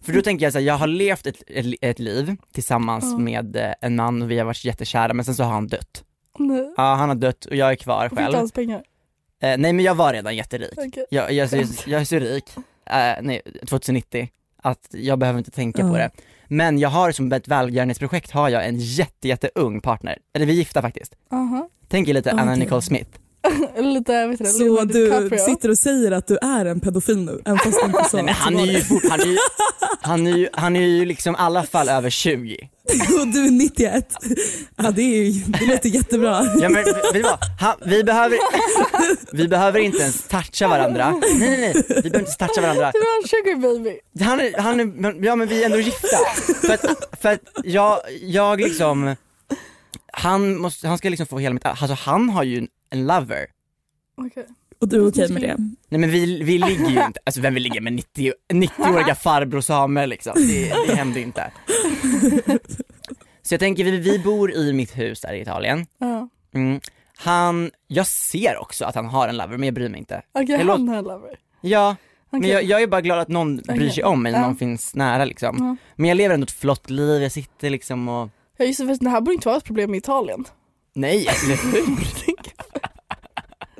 [0.02, 3.56] för då tänker jag så här, jag har levt ett, ett, ett liv tillsammans med
[3.56, 6.04] eh, en man och vi har varit jättekära men sen så har han dött.
[6.38, 6.74] Nej.
[6.76, 8.34] Ja han har dött och jag är kvar Fick själv.
[8.34, 8.82] hans pengar?
[9.42, 10.72] Eh, nej men jag var redan jätterik.
[10.76, 11.06] Okej.
[11.10, 12.44] Jag, jag, så- jag är så rik,
[12.86, 14.28] eh, nej 2090,
[14.62, 15.92] att jag behöver inte tänka på Ja.
[15.98, 16.10] det.
[16.50, 20.56] Men jag har som ett välgörenhetsprojekt har jag en jätte, jätteung partner, eller vi är
[20.56, 21.14] gifta faktiskt.
[21.30, 21.68] Aha.
[21.88, 22.56] Tänk er lite Anna Okej.
[22.58, 23.10] Nicole Smith.
[23.78, 25.38] Lite, vet du det, Så Leonardo du DiCaprio.
[25.44, 28.34] sitter och säger att du är en pedofil nu, även fast inte sa Nej men
[28.34, 29.38] han är ju han är ju,
[30.00, 32.68] han är ju, han är ju liksom i alla fall över 20.
[33.20, 34.14] Och du är 91.
[34.76, 36.44] Ja det, är ju, det låter jättebra.
[36.60, 36.84] Ja men
[37.22, 37.38] vad?
[37.60, 38.38] Han, vi, behöver,
[39.36, 41.10] vi behöver inte ens toucha varandra.
[41.10, 42.92] Nej nej nej, vi behöver inte toucha varandra.
[42.92, 43.98] Du var en sugar baby.
[44.24, 46.16] Han är, han är, ja men vi är ändå gifta.
[46.66, 49.16] För att, för att jag, jag liksom,
[50.12, 53.46] han, måste, han ska liksom få hela mitt, alltså han har ju en, en lover.
[54.16, 54.46] Okej.
[54.80, 55.56] Och du är okej med det?
[55.88, 59.60] Nej men vi, vi ligger ju inte, alltså vem vill ligga med 90, 90-åriga farbror
[59.60, 60.32] Samuel liksom?
[60.36, 61.50] Det, det händer ju inte.
[63.42, 65.86] Så jag tänker, vi, vi bor i mitt hus där i Italien.
[66.54, 66.80] Mm.
[67.16, 70.22] Han, jag ser också att han har en lover men jag bryr mig inte.
[70.32, 71.38] Okej, Jag han har en lover.
[71.60, 71.96] Ja,
[72.30, 72.50] men Okej.
[72.50, 73.90] jag, jag är bara glad att någon bryr Okej.
[73.90, 74.46] sig om mig när Ja.
[74.46, 75.56] någon finns nära liksom.
[75.58, 75.76] Ja.
[75.96, 79.10] Men jag lever ändå ett flott liv, jag sitter liksom och, Ja just det, det
[79.10, 80.44] här borde inte vara ett problem i Italien.
[80.94, 81.86] nej eller hur?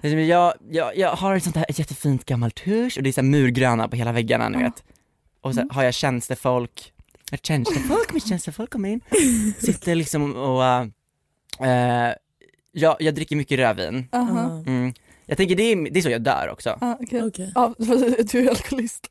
[0.02, 3.12] Liksom, jag, jag, jag har ett sånt här ett jättefint gammalt hus och det är
[3.12, 4.84] så här murgröna på hela väggarna ni vet.
[5.40, 6.92] Och så har jag tjänstefolk,
[7.42, 9.00] tjänstefolk, mitt tjänstefolk kommer in,
[9.58, 10.82] sitter liksom och, uh,
[11.66, 12.14] uh,
[12.72, 14.08] jag, jag dricker mycket rödvin.
[14.12, 14.94] Mm.
[15.26, 16.78] Jag tänker det är, det är så jag dör också.
[16.80, 17.22] Ah, okej.
[17.22, 17.52] Okej.
[17.54, 17.74] Ja,
[18.32, 19.06] du är alkoholist.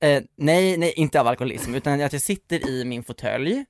[0.00, 3.64] Eh, nej, nej inte av alkoholism utan att jag sitter i min fåtölj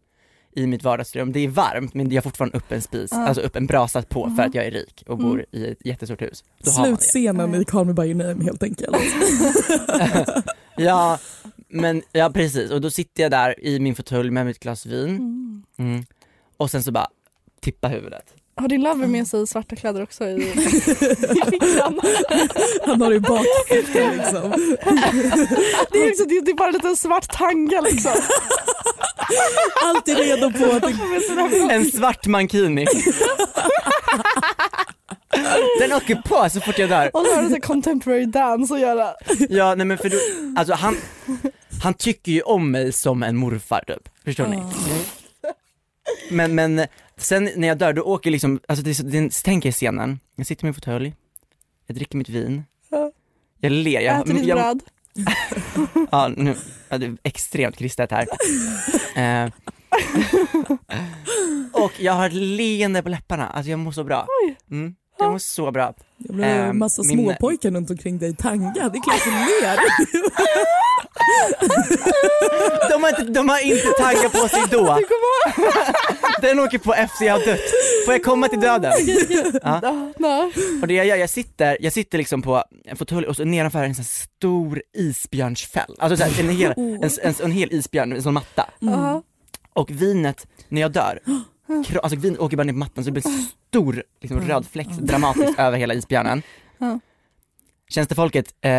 [0.52, 3.26] i mitt vardagsrum, det är varmt men jag har fortfarande upp en spis, Ja.
[3.28, 5.46] alltså upp en brasa på för att jag är rik och bor Mm.
[5.52, 6.44] i ett jättestort hus.
[6.62, 6.70] Då.
[6.70, 8.96] Slutscenen i Call Me By Your Name helt enkelt.
[10.76, 11.18] Ja,
[11.68, 15.08] men ja precis och då sitter jag där i min fåtölj med mitt glas vin
[15.08, 15.62] Mm.
[15.78, 16.04] mm.
[16.56, 17.08] och sen så bara
[17.60, 22.00] tippa huvudet Har din lover med sig svarta kläder också i, i fickan?
[22.86, 24.50] Han har det i bakfickan liksom.
[25.92, 28.12] Det är, också, det, det är bara en liten svart tanga liksom.
[29.84, 32.86] Alltid redo på att En svart mankini.
[35.80, 37.10] Den åker på så fort jag dör.
[37.12, 39.14] Och så har du så contemporary dance att göra.
[39.48, 40.20] Ja nej men för du,
[40.56, 40.96] alltså han,
[41.82, 44.62] han tycker ju om mig som en morfar typ, förstår ni?
[46.30, 46.86] Men, men
[47.18, 50.20] sen när jag dör då åker liksom, alltså det, är så- det, tänk er scenen,
[50.36, 51.14] jag sitter i min fåtölj,
[51.86, 53.12] jag dricker mitt vin, Ja.
[53.60, 54.80] jag ler, jag, Äter ditt jag, bröd.
[56.10, 56.54] Ja, nu,
[56.88, 58.26] ja, det är extremt kristet här.
[59.16, 59.50] Eh,
[61.72, 64.26] och jag har ett leende på läpparna, alltså jag mår så bra.
[64.70, 65.94] Mm, jag mår så bra.
[66.16, 68.70] Jag blir en Ehm, massa min- småpojkar runt omkring dig tanga.
[68.72, 69.78] Det är klart du ler.
[72.90, 74.98] De har inte, de har inte taggat på sig då.
[76.40, 77.60] Den åker på efter jag har dött.
[78.04, 78.92] Får jag komma till döden?
[79.62, 80.04] Ja.
[80.82, 83.84] Och det jag gör, jag sitter, jag sitter liksom på en fåtölj och så nedanför
[83.84, 85.96] en sån stor isbjörnsfäll.
[85.98, 88.70] Alltså här, en, hel, en, en, en hel isbjörn, en sån matta.
[88.78, 89.22] Ja.
[89.72, 91.20] Och vinet, när jag dör,
[92.02, 94.88] alltså vinet åker bara ner på mattan så det blir en stor liksom, röd fläck
[94.88, 96.42] dramatiskt över hela isbjörnen.
[97.88, 97.94] Ja.
[97.94, 98.72] Tjänstefolket eh,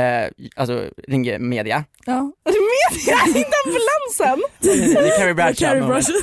[0.55, 1.83] alltså, ringer media.
[2.05, 2.31] Ja.
[2.45, 4.43] Media, inte ambulansen!
[4.59, 4.69] Det
[5.09, 5.81] är Carrie Bradshaw Carrie.
[5.87, 6.19] Bradshaw.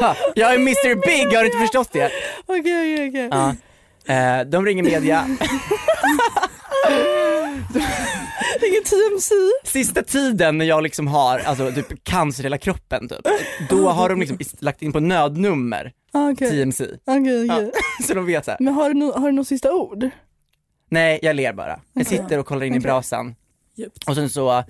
[0.00, 2.10] Ja, jag är Mr Big, har du inte förstått det?
[2.46, 2.60] Okej,
[2.94, 3.28] okej, okej.
[3.30, 3.54] Ja.
[4.14, 5.24] Eh, de ringer media,
[8.68, 9.34] Ingen TMC.
[9.64, 13.18] sista tiden när jag liksom har alltså, typ cancer i hela kroppen typ,
[13.70, 17.56] då har de liksom lagt in på nödnummer Ah, Okej, TMC, okej, ja.
[17.56, 17.70] okej.
[18.06, 18.58] så de vet så här.
[18.60, 20.10] Men har du, no, har du något sista ord?
[20.88, 23.34] Nej jag ler bara, jag sitter och kollar in i brasan
[23.76, 24.08] Djupt.
[24.08, 24.64] och sen så,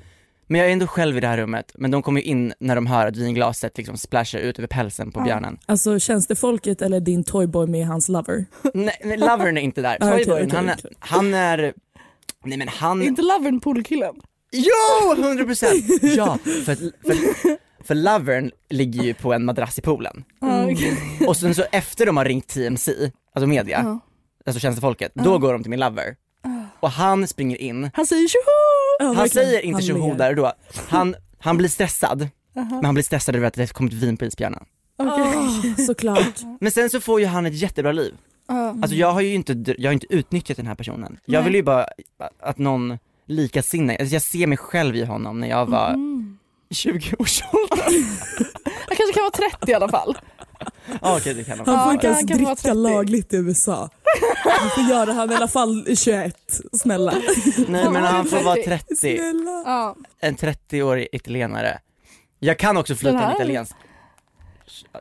[0.47, 2.75] men jag är ändå själv i det här rummet, men de kommer ju in när
[2.75, 5.59] de hör att vinglaset liksom splashar ut över pälsen på björnen.
[5.67, 8.45] Alltså tjänstefolket eller din toyboy med hans lover?
[8.75, 10.93] Nej, nej lovern är inte där, Toyboyen, okej, han, är, okej.
[10.99, 11.75] han är,
[12.45, 14.15] nej men han Inte lovern poolkillen?
[14.53, 15.85] Jo, 100 procent!
[16.03, 17.17] Ja, för, för,
[17.85, 20.25] för lovern ligger ju på en madrass i poolen.
[20.41, 20.99] Okej.
[21.27, 22.93] Och sen så efter de har ringt TMC,
[23.35, 24.01] alltså media.
[24.49, 26.17] Alltså tjänstefolket, då går de till min lover.
[26.81, 29.13] Och han springer in, Han säger tjoho!
[29.13, 30.53] Ja, han säger inte tjoho där och då,
[30.89, 34.65] han, han blir stressad, men han blir stressad över att det kommit vin på isbjörnen.
[34.99, 35.35] Okej.
[35.79, 36.41] Ah, såklart.
[36.61, 38.15] Men sen så får ju han ett jättebra liv.
[38.49, 38.55] Ja.
[38.71, 41.19] Alltså jag har ju inte, jag har inte utnyttjat den här personen.
[41.25, 41.45] Jag Nej.
[41.45, 41.87] vill ju bara
[42.43, 46.39] att någon likasinnad, alltså jag ser mig själv i honom när jag var Mm.
[46.71, 48.05] i 20-årsåldern.
[48.89, 50.19] Han kanske kan vara 30 i alla fall.
[51.03, 52.75] Ja okej det kan han får inte ens dricka 30.
[52.75, 53.91] lagligt i USA.
[54.45, 56.37] Han får göra han i alla fall 21,
[56.73, 57.15] snälla.
[57.69, 58.67] Nej men han får vara 30.
[58.67, 59.63] 30, Snälla.
[59.67, 59.97] Ja.
[60.21, 61.79] en 30-årig italienare.
[62.39, 63.73] Jag kan också flyta Den en italiensk.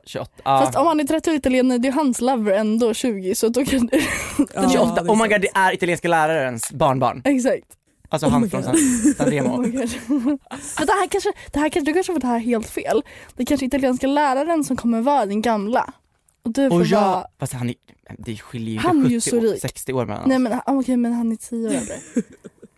[0.06, 0.62] 28, ja.
[0.62, 3.65] Fast om han är 30 och italienare, det är hans lover ändå 20 så då
[3.65, 4.02] kan du...
[4.54, 7.21] Ja, 28, det är oh my god det är italienska lärarens barnbarn.
[7.26, 7.65] Exakt.
[8.10, 8.63] Alltså Oh han från.
[8.63, 8.76] San,
[9.17, 9.58] San Oh Remo.
[9.58, 13.04] Men det här kanske, det här kanske, du kanske får det här helt fel.
[13.36, 15.93] Det är kanske italienska läraren som kommer vara din gamla.
[16.43, 17.02] Och du får Och vara...
[17.02, 17.76] ja, fast han är,
[18.17, 19.62] det skiljer ju Han är ju inte så 70 år, rik.
[19.62, 20.28] 60 år mellan oss.
[20.28, 21.96] Nej men okej men han är 10 år äldre.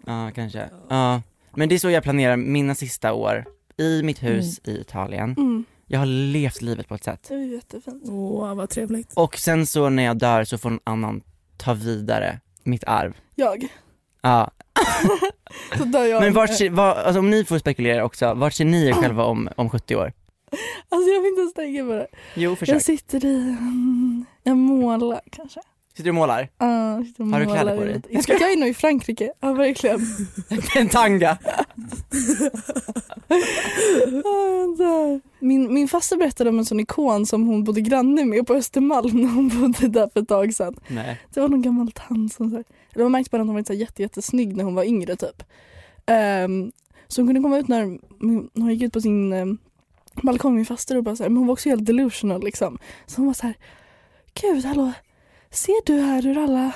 [0.06, 1.22] Ja kanske, ja.
[1.56, 3.46] Men det är så jag planerar mina sista år
[3.78, 5.36] i mitt hus i Italien.
[5.38, 5.65] Mm.
[5.88, 7.26] Jag har levt livet på ett sätt.
[7.28, 8.04] Det är jättefint.
[8.08, 9.13] Åh, vad trevligt.
[9.13, 11.22] Och sen så när jag dör så får någon annan
[11.58, 13.13] ta vidare mitt arv.
[13.36, 13.68] Jag.
[14.21, 14.51] Ja,
[15.77, 16.21] Så dör jag.
[16.21, 19.49] men vart, var, alltså om ni får spekulera också, vart ser ni er själva om,
[19.55, 20.13] om 70 år?
[20.89, 22.08] Alltså jag vill inte ens tänka på det.
[22.36, 22.75] Jo försök.
[22.75, 25.62] Jag sitter i, mm, jag målar kanske.
[25.89, 26.49] Sitter du och målar?
[26.58, 27.93] Ja, jag sitter och Har du målar kläder på dig?
[27.93, 28.32] lite.
[28.32, 30.01] Jag, är nog i Frankrike, ja verkligen.
[30.75, 31.38] En tanga!
[35.39, 39.21] Min, min faster berättade om en sån ikon som hon bodde granne med på Östermalm
[39.21, 40.75] när hon bodde där för ett tag sedan.
[40.88, 41.21] Nej.
[41.34, 43.73] Det var någon gammal tant som här, eller man märkte bara att hon var så
[43.73, 45.43] jätte, jättesnygg när hon var yngre typ.
[46.45, 46.71] Um,
[47.08, 47.86] så hon kunde komma ut när
[48.56, 49.58] när hon gick ut på sin um,
[50.23, 52.78] balkong min faster och bara så här, men hon var också helt delusional liksom.
[53.06, 53.58] Så hon var så här,
[54.41, 54.91] gud hallå,
[55.49, 56.71] ser du här hur alla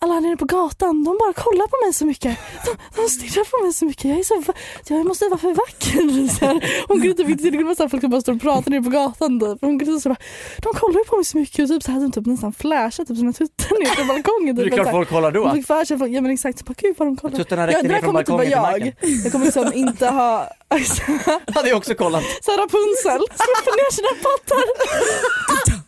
[0.00, 2.38] alla här nere på gatan, de bara kollar på mig så mycket.
[2.64, 4.04] De, de stirrar på mig så mycket.
[4.04, 4.42] Jag är så,
[4.88, 6.28] jag måste vara för vacker.
[6.38, 6.84] Så här.
[6.88, 9.40] Hon kunde typ inte, så här, folk som bara står och pratar nere på gatan.
[9.40, 9.58] Typ.
[9.60, 10.16] Hon kunde så bara,
[10.62, 13.16] de kollar på mig så mycket och typ så hade hon typ nästan flashat typ
[13.16, 14.56] sina tuttar ner på balkongen.
[14.56, 14.74] Det är Typ.
[14.74, 15.54] klart folk kollar Hon då.
[15.54, 17.36] fick för sig, ja men exakt, så bara, gud vad de kollar.
[17.38, 18.62] Tuttarna Ja, räckte det ner från typ balkongen till jag.
[18.62, 18.92] marken.
[19.24, 20.48] Jag kommer liksom inte ha
[21.54, 22.22] Hade jag också kollat.
[22.42, 25.81] så här Rapunzel, släpper ner sina pattar.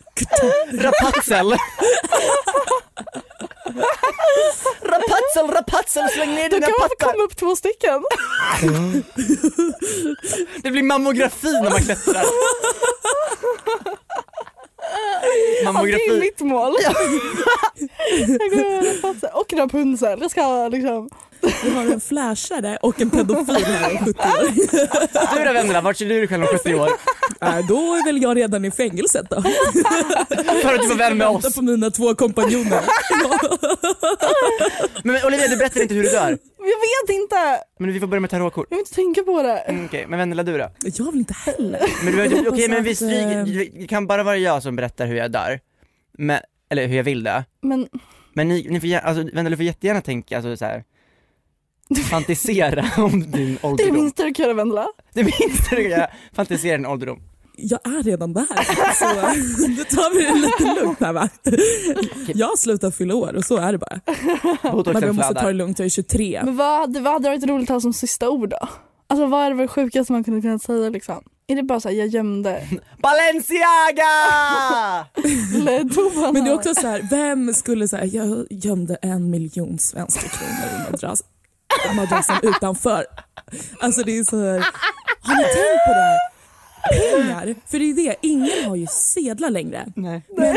[0.72, 1.57] Rapunzel!
[4.82, 7.12] Rapunzel, Rapunzel, släng ner Då dina kan man få pattar!
[7.12, 8.05] komma upp två stycken.
[10.62, 12.24] Det blir mammografi när man klättrar.
[14.93, 16.20] Ja, det är Mammografi.
[16.20, 16.74] mitt mål.
[18.28, 20.18] jag går och Rapunzel.
[20.20, 21.11] Jag ska liksom...
[21.64, 25.37] Vi har en flashare och en pedofil här om 70 år.
[25.39, 26.91] Du då Vendela, vart ser du dig själv om 70 år?
[27.41, 29.43] Äh, då är väl jag redan i fängelset då.
[30.62, 31.55] För att du var vän med oss.
[31.55, 32.80] på mina två kompanjoner.
[35.03, 36.39] Men men Olivia du berättar inte hur du dör.
[36.65, 37.37] Jag vet inte!
[37.79, 38.67] Men vi får börja med tarotkort.
[38.71, 39.59] Jag vill inte tänka på det.
[39.59, 40.71] Mm, Okej, men Vendela du då?
[40.81, 41.81] Jag vill inte heller.
[42.05, 43.03] Men du, okej hoppas men vi, att,
[43.37, 45.61] eh, vi, det kan bara vara jag som berättar hur jag dör.
[46.19, 46.41] Men,
[46.71, 47.43] eller hur jag vill dö.
[47.62, 47.89] Men
[48.33, 50.85] Men ni, ni får, gär- alltså, Vendela du får jättegärna tänka, alltså så här.
[52.11, 53.95] fantisera om din det är ålderdom.
[53.97, 54.87] det minsta du kan göra Vendela.
[55.12, 57.23] Det minsta du kan göra, fantisera din ålderdom.
[57.57, 58.46] Jag är redan där.
[58.94, 59.07] Så
[59.68, 61.28] nu tar vi det lite lugnt här va.
[62.34, 64.00] Jag har slutat fylla år och så är det bara.
[64.92, 66.40] Men jag måste ta det lugnt, jag är 23.
[66.44, 68.68] Men vad hade, vad hade varit roligt att ha som sista ord då?
[69.07, 71.22] Alltså vad är det sjukaste man kunde kunna säga liksom?
[71.46, 74.12] Är det bara såhär, jag gömde Balenciaga!
[76.32, 80.88] Men det är också så här, vem skulle säga jag gömde en miljon svenska kronor
[80.88, 81.22] i madras,
[81.96, 83.07] madrassen utanför.
[83.80, 84.66] Alltså det är så här,
[85.20, 86.34] har ni tänkt på det här?
[86.91, 89.93] Pengar, för det är det, ingen har ju sedlar längre.
[89.97, 90.22] Nej.
[90.37, 90.57] Men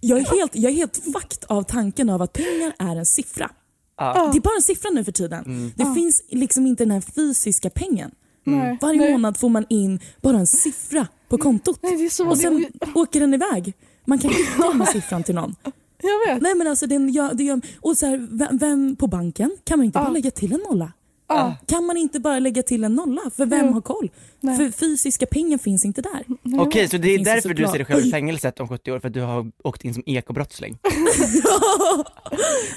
[0.00, 3.50] jag är helt, jag är helt fucked av tanken av att pengar är en siffra.
[3.98, 4.30] Ja.
[4.32, 5.72] Det är bara en siffra nu för tiden.
[5.76, 8.10] Det finns liksom inte den här fysiska pengen.
[8.44, 8.78] Nej.
[8.80, 9.12] Varje Nej.
[9.12, 11.78] månad får man in bara en siffra på kontot.
[11.82, 13.74] Nej, det är så Och sen det, åker den iväg.
[14.04, 15.54] Man kan skicka den siffran till någon.
[16.02, 16.42] Jag vet.
[16.42, 19.84] Nej men alltså den gör, det och så här, vem, vem på banken kan man
[19.86, 20.10] inte bara Ja.
[20.10, 20.92] lägga till en nolla?
[21.36, 21.56] Ja.
[21.66, 23.20] Kan man inte bara lägga till en nolla?
[23.36, 23.72] För vem Jo.
[23.72, 24.10] har koll?
[24.40, 24.56] Nej.
[24.56, 26.24] För fysiska pengar finns inte där.
[26.60, 29.08] Okej, så det är därför du ser dig själv i fängelset om 70 år, för
[29.08, 30.78] att du har åkt in som ekobrottsling.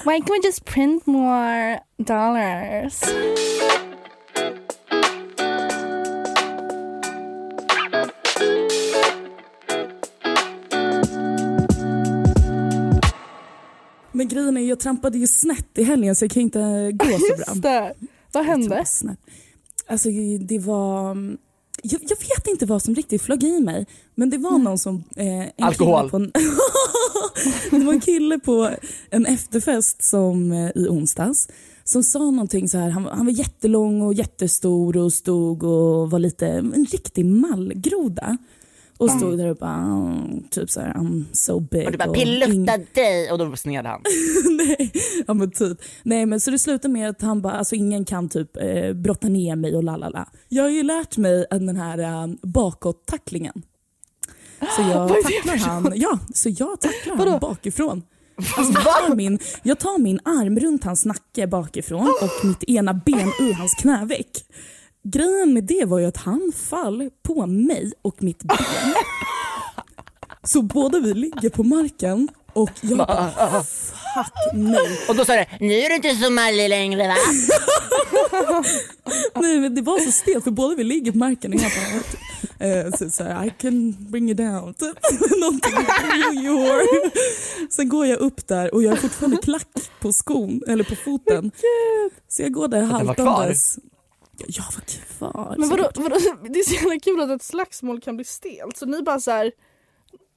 [0.04, 2.94] Why can't we just print more dollars?
[14.12, 17.54] Men grejen är jag trampade ju snett i helgen så jag kan inte gå så
[17.60, 17.90] bra.
[18.32, 18.68] Vad hände?
[19.86, 20.08] Alltså
[20.40, 21.16] det var...
[21.82, 25.04] Jag, jag vet inte vad som riktigt flög i mig men det var någon som...
[25.16, 25.98] Eh, en Alkohol.
[26.00, 26.32] kille På en,
[27.80, 28.70] det var en kille på
[29.10, 31.48] en efterfest som, eh, i onsdags
[31.84, 32.90] som sa någonting så här.
[32.90, 38.38] Han, var- han var jättelång och jättestor och stod och var lite en riktig mallgroda.
[38.98, 41.86] Och stod där och bara "Mm, typ så här I'm so big.
[41.86, 44.00] Och du bara ing- dig och då sned han.
[44.56, 44.92] Nej,
[45.26, 45.78] ja men typ.
[46.02, 49.28] Nej men så det slutar med att han bara, alltså ingen kan typ eh, brotta
[49.28, 50.28] ner mig och lalala.
[50.48, 53.62] Jag har ju lärt mig den här eh, bakåt-tacklingen.
[54.76, 57.30] Så jag tacklar han, ja, så jag tacklar Vadå?
[57.30, 58.02] han bakifrån.
[58.56, 62.94] Alltså, jag, tar min, jag tar min arm runt hans nacke bakifrån och mitt ena
[62.94, 64.30] ben i hans knäveck.
[65.10, 68.58] Grejen med det var ju att han fall på mig och mitt ben.
[70.42, 73.30] Så båda vi ligger på marken och jag bara
[73.64, 75.00] fuck nej.
[75.08, 77.14] Och då sa det, nu är du inte så mallig längre va?
[79.34, 82.68] Nej men det var så stelt för båda vi ligger på marken och jag bara
[82.68, 84.74] eh, så, så här, I can bring you down.
[84.74, 84.98] Typ.
[85.40, 85.72] Någonting.
[86.44, 86.82] You.
[87.70, 89.68] Sen går jag upp där och jag har fortfarande klack
[90.00, 91.50] på skon eller på foten.
[92.28, 93.78] Så jag går där haltandes.
[94.38, 95.54] Ja, Jag var kvar.
[95.58, 96.16] Men vadå, vadå,
[96.50, 98.76] det är så jävla kul att ett slagsmål kan bli stelt.
[98.76, 99.52] Så ni bara så här,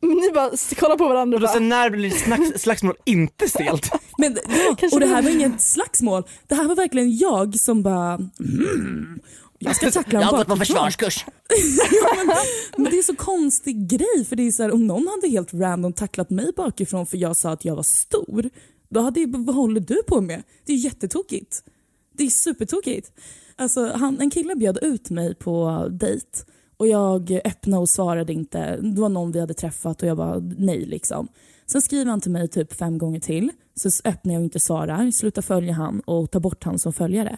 [0.02, 3.92] ni bara kollar på varandra Och bara, sen när blir slags, slagsmål inte stelt?
[4.18, 6.24] Men, ja, och det här var inget slagsmål.
[6.48, 9.20] Det här var verkligen jag som bara mm,
[9.60, 11.26] jag ska tackla Jag har gått på försvarskurs.
[11.92, 12.36] ja, men,
[12.84, 15.54] men det är så konstig grej för det är så här, om någon hade helt
[15.54, 18.50] random tacklat mig bakifrån för jag sa att jag var stor,
[18.90, 20.44] då hade jag, vad håller du på med?
[20.66, 21.64] Det är jättetokigt.
[22.18, 23.12] Det är supertokigt.
[23.56, 26.28] Alltså, han, en kille bjöd ut mig på dejt
[26.78, 28.78] och jag öppnade och svarade inte.
[28.78, 31.28] Det var någon vi hade träffat och jag bara nej liksom.
[31.66, 33.52] Sen skriver han till mig typ fem gånger till.
[33.76, 37.38] Så öppnar jag och inte svarar, slutar följa han och tar bort han som följare.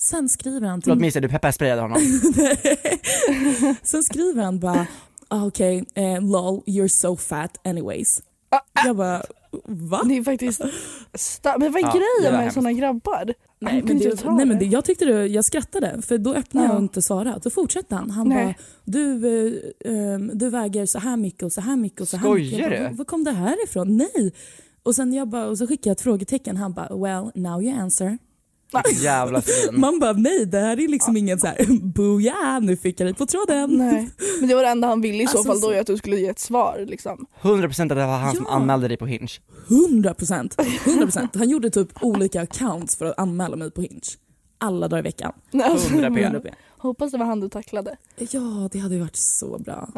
[0.00, 1.98] Sen skriver han till Förlåt Misse, du pepparsprayade honom.
[3.82, 4.86] Sen skriver han bara,
[5.28, 8.22] ah, okej, eh, lol, you're so fat anyways.
[8.84, 9.22] Jag bara,
[9.64, 10.02] va?
[10.04, 10.60] det är faktiskt
[11.58, 13.34] Men vad är Ja, grejen med såna grabbar?
[13.62, 16.72] Nej, men, det, nej men det, jag tyckte det, jag skrattade för då öppnade jag
[16.72, 16.76] Ja.
[16.76, 17.40] och inte svarade.
[17.42, 18.10] Då fortsatte han.
[18.10, 18.44] Han Nej.
[18.46, 18.54] bara,
[18.84, 19.26] du,
[19.84, 22.48] eh, ehm, du väger så här mycket och så här mycket och så här mycket.
[22.50, 22.84] Skojar Jag bara, du?
[22.88, 23.96] "Var- Var kom det här ifrån?
[23.96, 24.32] Nej.
[24.82, 26.56] Och sen jag bara, och så skickade jag ett frågetecken.
[26.56, 28.18] Han bara, well now you answer.
[29.02, 29.80] Jävla svin.
[29.80, 31.56] Man bara, nej det här är liksom ingen så här,
[31.94, 33.70] booyah, nu fick jag dig på tråden.
[33.78, 34.10] Nej.
[34.40, 35.96] Men det var det enda han ville i så Alltså, fall då är att du
[35.96, 37.26] skulle ge ett svar liksom.
[37.42, 38.54] 100% att det var han som Ja.
[38.54, 39.28] anmälde dig på Hinge.
[39.68, 40.56] 100 procent.
[40.84, 41.34] 100 procent.
[41.34, 44.00] Han gjorde typ olika accounts för att anmäla mig på Hinge.
[44.58, 45.32] Alla dagar i veckan.
[45.50, 46.22] Nej, alltså, 100 p.
[46.22, 46.50] 100 p.
[46.78, 47.96] Hoppas det var han du tacklade.
[48.18, 49.88] Ja, det hade ju varit så bra.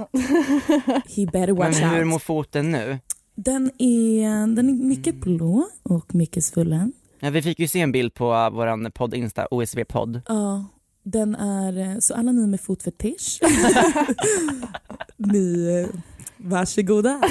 [1.16, 2.06] He better Men watch hur out.
[2.06, 2.98] mår foten nu?
[3.36, 6.92] Den är, den är mycket blå och mycket svullen.
[7.24, 10.20] Ja, vi fick ju se en bild på uh, våran podd Insta, OSV-podd.
[10.28, 10.64] Ja,
[11.02, 13.40] den är, så alla ni med fotfetisch,
[15.16, 16.00] ni, eh,
[16.36, 17.20] varsågoda.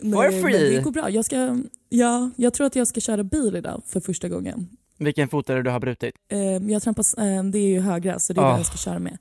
[0.00, 0.76] For men free.
[0.76, 1.10] Det går bra.
[1.10, 1.58] Jag, ska,
[1.88, 4.68] ja, jag tror att jag ska köra bil idag för första gången.
[4.98, 6.14] Vilken fot är det du har brutit?
[6.28, 8.52] Eh, jag trampas, eh, det är ju högra så det är Ah.
[8.52, 9.18] det jag ska köra med.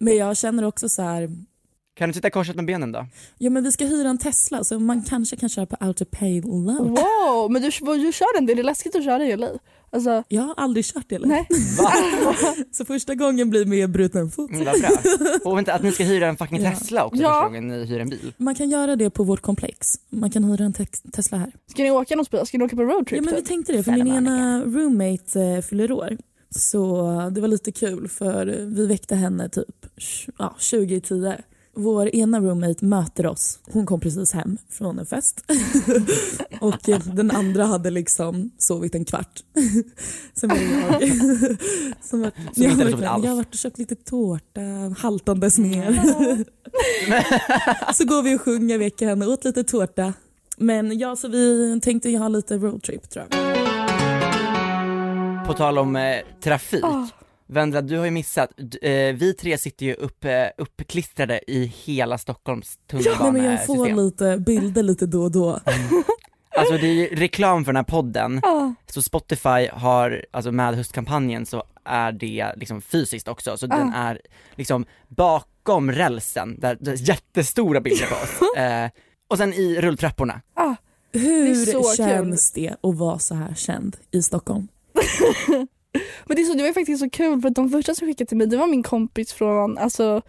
[0.00, 1.30] Men jag känner också så här,
[1.98, 3.06] Kan du sitta korsat med benen då?
[3.38, 6.76] ja men vi ska hyra en Tesla så man kanske kan köra på autopay loan.
[6.88, 9.48] Wow, men du, du kör den, det är läskigt att köra i LA.
[9.90, 11.14] Alltså, Jag har aldrig kört det.
[11.14, 11.26] Eller?
[11.28, 11.46] nej.
[12.72, 14.50] Så första gången blir med bruten fot.
[14.50, 14.90] Mm, vad bra.
[15.44, 16.70] Och vänta, att ni ska hyra en fucking Ja.
[16.70, 17.28] Tesla också Ja.
[17.28, 18.32] första gången ni hyr en bil.
[18.36, 19.88] Man kan göra det på vårt komplex.
[20.10, 21.52] Man kan hyra en tex- Tesla här.
[21.70, 22.48] Ska ni åka någonstans?
[22.48, 23.16] Ska ni åka på roadtrip?
[23.16, 23.48] Ja men vi typ?
[23.48, 26.16] tänkte det för min ena roommate eh, fyller år.
[26.50, 29.86] Så det var lite kul för vi väckte henne typ
[30.38, 31.36] ja, 20 i 10.
[31.80, 33.58] Vår ena roommate möter oss.
[33.72, 35.44] Hon kom precis hem från en fest.
[36.60, 36.74] och
[37.14, 39.42] den andra hade liksom sovit en kvart.
[40.34, 41.02] Sen var det jag.
[42.04, 44.60] Som var, Som jag, verkligen- jag har varit och köpt lite tårta
[44.98, 45.92] haltandes ner.
[47.94, 50.12] så går vi och sjunger, väcker henne, åt lite tårta.
[50.56, 53.38] Men ja, så vi tänkte ha lite roadtrip tror jag.
[55.46, 56.84] På tal om eh, trafik.
[56.84, 57.06] Ah.
[57.50, 58.78] Vendra, du har ju missat, D-
[59.08, 63.74] eh, vi tre sitter ju upp, eh, uppklistrade i hela Stockholms Nej, men jag får
[63.76, 63.96] tunnelbanesystem.
[63.96, 65.60] lite bilder lite då och då.
[66.56, 68.70] Alltså det är ju reklam för den här podden, Ah.
[68.86, 74.08] så Spotify har, alltså med höstkampanjen så är det liksom fysiskt också, så den Ah.
[74.08, 74.20] är
[74.54, 78.56] liksom bakom rälsen, där det är jättestora bilder på oss.
[78.56, 78.90] Eh,
[79.30, 80.40] och sen i rulltrapporna.
[80.54, 80.74] Ah.
[81.12, 81.96] Hur så kul.
[81.96, 84.68] känns det att vara så här känd i Stockholm?
[86.26, 88.28] Men det, är så, det var faktiskt så kul för att de första som skickade
[88.28, 90.22] till mig det var min kompis från, alltså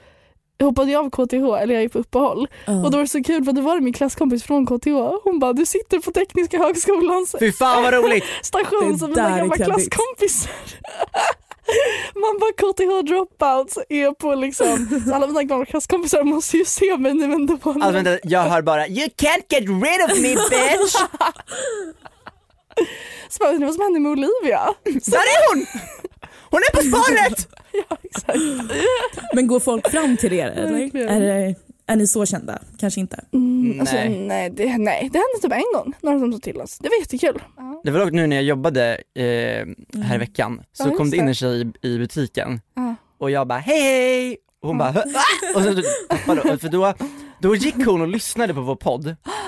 [0.58, 2.48] jag hoppade ju av KTH, eller jag är på uppehåll.
[2.66, 2.74] Ja.
[2.74, 5.22] Och då var det så kul för det var min klasskompis från KTH.
[5.24, 8.24] Hon bara du sitter på Tekniska högskolans Fy fan vad roligt!
[8.42, 10.52] station Det som mina gamla klasskompisar.
[12.16, 17.14] Man bara KTH dropouts är på liksom, alla mina gamla klasskompisar måste ju se mig
[17.14, 21.08] nu ändå på Alltså vänta, jag hör bara 'You can't get rid of me bitch'
[23.30, 24.62] Så bara, undrar vad som hände med Olivia?
[24.84, 25.66] Där är hon!
[26.52, 27.48] Hon är på spåret!
[27.90, 28.40] ja exakt.
[29.36, 30.96] Men går folk fram till er eller?
[31.10, 31.56] Är, det-
[31.88, 32.60] är ni så kända?
[32.80, 33.24] Kanske inte.
[33.34, 34.10] Mm, alltså, Nej.
[34.20, 34.50] nej.
[34.50, 36.78] det, nej, det hände typ en gång, några som sa till oss.
[36.80, 37.42] Det var jättekul.
[37.58, 37.82] Ja.
[37.84, 39.24] Det var dock nu när jag jobbade eh,
[40.04, 42.96] här i veckan, så Ja, kom det in en tjej i, i butiken Ja.
[43.20, 44.38] och jag bara hej hej!
[44.62, 45.04] Och hon bara "Hö?
[45.06, 45.20] Va?"
[45.56, 45.82] och sen så
[46.48, 46.94] hon, för då,
[47.42, 49.16] då gick hon och lyssnade på vår podd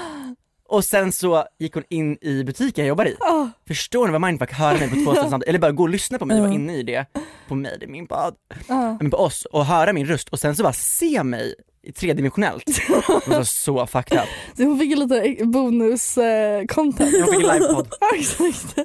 [0.72, 3.16] och sen så gick hon in i butiken jag jobbar i.
[3.20, 3.48] Ah.
[3.68, 6.18] Förstår ni vad mindfuck höra mig på två ställen samtidigt, eller bara gå och lyssna
[6.20, 7.06] på mig och vara inne i det,
[7.48, 8.36] på mig, det är min podd,
[8.68, 8.98] Ja.
[9.02, 11.56] men på oss och höra min röst och sen så bara se mig
[11.96, 12.66] tredimensionellt.
[13.26, 14.28] Det var så fucked up.
[14.58, 16.26] Så hon fick lite bonus eh.
[16.26, 17.88] Jag fick en livepodd.
[18.16, 18.76] Exakt.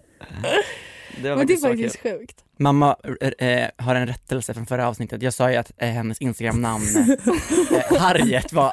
[1.22, 2.18] Det var Men det är faktiskt kul.
[2.18, 2.44] sjukt.
[2.58, 2.96] Mamma
[3.38, 5.22] eh, har en rättelse från förra avsnittet.
[5.22, 8.72] Jag sa ju att eh, hennes instagramnamn, eh, Harriet, var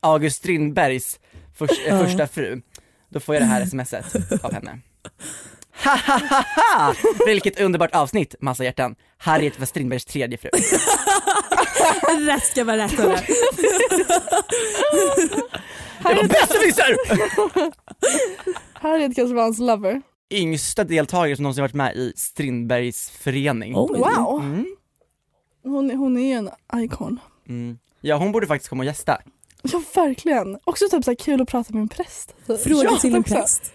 [0.00, 1.20] August Strindbergs
[1.66, 2.04] förs- eh, Ja.
[2.04, 2.60] första fru.
[3.08, 4.78] Då får jag det här smset av henne.
[5.84, 6.94] Ha ha ha ha!
[7.26, 8.94] Vilket underbart avsnitt, massa hjärtan.
[9.18, 10.50] Harriet var Strindbergs tredje fru.
[12.26, 12.92] Rätt ska vara rätt.
[12.92, 13.16] hörru.
[16.02, 16.96] Det var besserwisser!
[18.74, 20.02] Harriet kanske var hans lover.
[20.32, 23.72] Yngsta deltagare som någonsin varit med i Strindbergs förening.
[23.76, 23.98] Oj.
[23.98, 24.40] Wow.
[24.44, 24.66] Mm.
[25.64, 26.50] Hon, hon är ju en
[26.84, 27.20] icon.
[27.48, 27.78] Mm.
[28.00, 29.18] Ja hon borde faktiskt komma och gästa.
[29.62, 30.58] Ja verkligen.
[30.64, 32.34] Också typ så här kul att prata med en präst.
[32.46, 32.60] typ.
[32.60, 33.34] Fråga ja, till en också.
[33.34, 33.72] präst.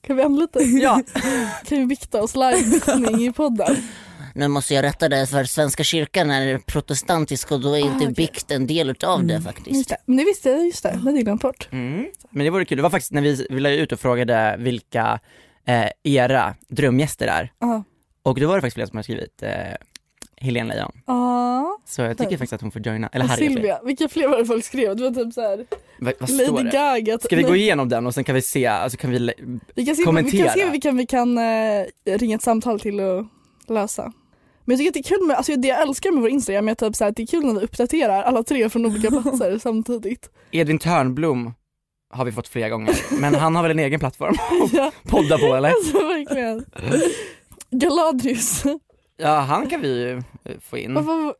[0.00, 0.62] Kan vi anlita?
[0.62, 1.02] Ja.
[1.66, 2.80] Kan vi bikta oss live
[3.20, 3.76] i podden?
[4.34, 8.14] Nu måste jag rätta dig för Svenska kyrkan är protestantisk och då är inte okej.
[8.14, 9.76] bikt en del utav det faktiskt.
[9.76, 9.96] Just det.
[10.06, 10.90] Men det visste jag, just det.
[10.90, 11.68] Det hade jag glömt bort.
[11.72, 12.06] Mm.
[12.30, 15.20] Men det vore kul, det var faktiskt när vi, vi la ut och frågade vilka
[15.66, 17.52] eh, era drömgäster är.
[17.58, 17.84] Ja.
[18.22, 19.50] Och då var det faktiskt flera som har skrivit eh,
[20.40, 20.92] Helene Lejon.
[21.06, 21.78] Ja.
[21.84, 23.52] Så jag tycker faktiskt att hon får joina, eller Harriet.
[23.52, 23.80] Silvia.
[23.84, 24.96] Vilka fler var det folk skrev?
[24.96, 25.66] Det var typ såhär
[25.98, 26.70] Vad, vad står Lady det?
[26.70, 27.18] Gaga.
[27.18, 29.18] Ska vi gå igenom den och sen kan vi se, alltså kan vi,
[29.74, 30.44] Vi kan se, vi kommentera?
[30.44, 33.24] kan se vilka vi kan eh, ringa ett samtal till och
[33.68, 34.12] lösa.
[34.64, 36.68] Men jag tycker att det är kul med, alltså det jag älskar med vår Instagram
[36.68, 39.10] är typ så här, att det är kul när vi uppdaterar alla tre från olika
[39.22, 40.30] platser samtidigt.
[40.50, 41.54] Edvin Törnblom
[42.14, 44.34] har vi fått flera gånger, men han har väl en egen plattform
[44.72, 45.68] ja, att podda på eller?
[45.68, 46.64] alltså verkligen.
[47.70, 48.64] Galadrius.
[49.16, 50.94] Ja han kan vi ju eh, få in.
[50.94, 51.34] Varför,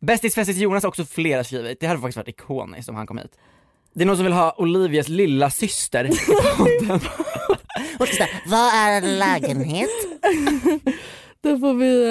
[0.00, 3.18] Bästis Festis Jonas har också flera skrivit, det hade faktiskt varit ikoniskt om han kom
[3.18, 3.38] hit.
[3.94, 6.10] Det är någon som vill ha Olivias lilla syster i
[6.56, 7.00] podden.
[8.46, 9.90] Vad är en lägenhet?
[11.40, 12.04] då får vi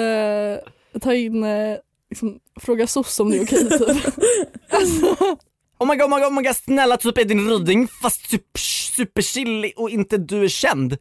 [0.94, 1.76] eh, ta in, eh,
[2.10, 4.14] liksom, fråga soc om det är okej typ.
[4.70, 5.16] alltså,
[5.78, 8.58] Oh my god, oh my god, oh my god, snälla typ Edvin Ryding fast typ
[8.58, 10.96] superchillig och inte du är känd.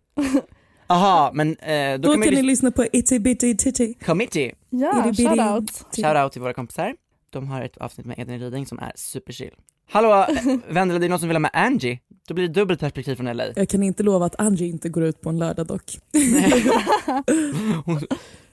[0.93, 3.93] Aha, men eh, då Då kan kan ni lys- lyssna på Itty Bitty Titty.
[4.05, 4.51] Committee.
[4.69, 5.67] Ja, Itty shoutout.
[5.91, 6.01] titty.
[6.07, 6.95] Shout out till våra kompisar.
[7.29, 9.51] De har ett avsnitt med Edvin Ryding som är superchill.
[9.91, 10.27] Hallå,
[10.69, 11.99] Vendela det är någon som vill ha med Angie?
[12.27, 13.43] Då blir det dubbelt perspektiv från LA.
[13.55, 15.97] Jag kan inte lova att Angie inte går ut på en lördag dock.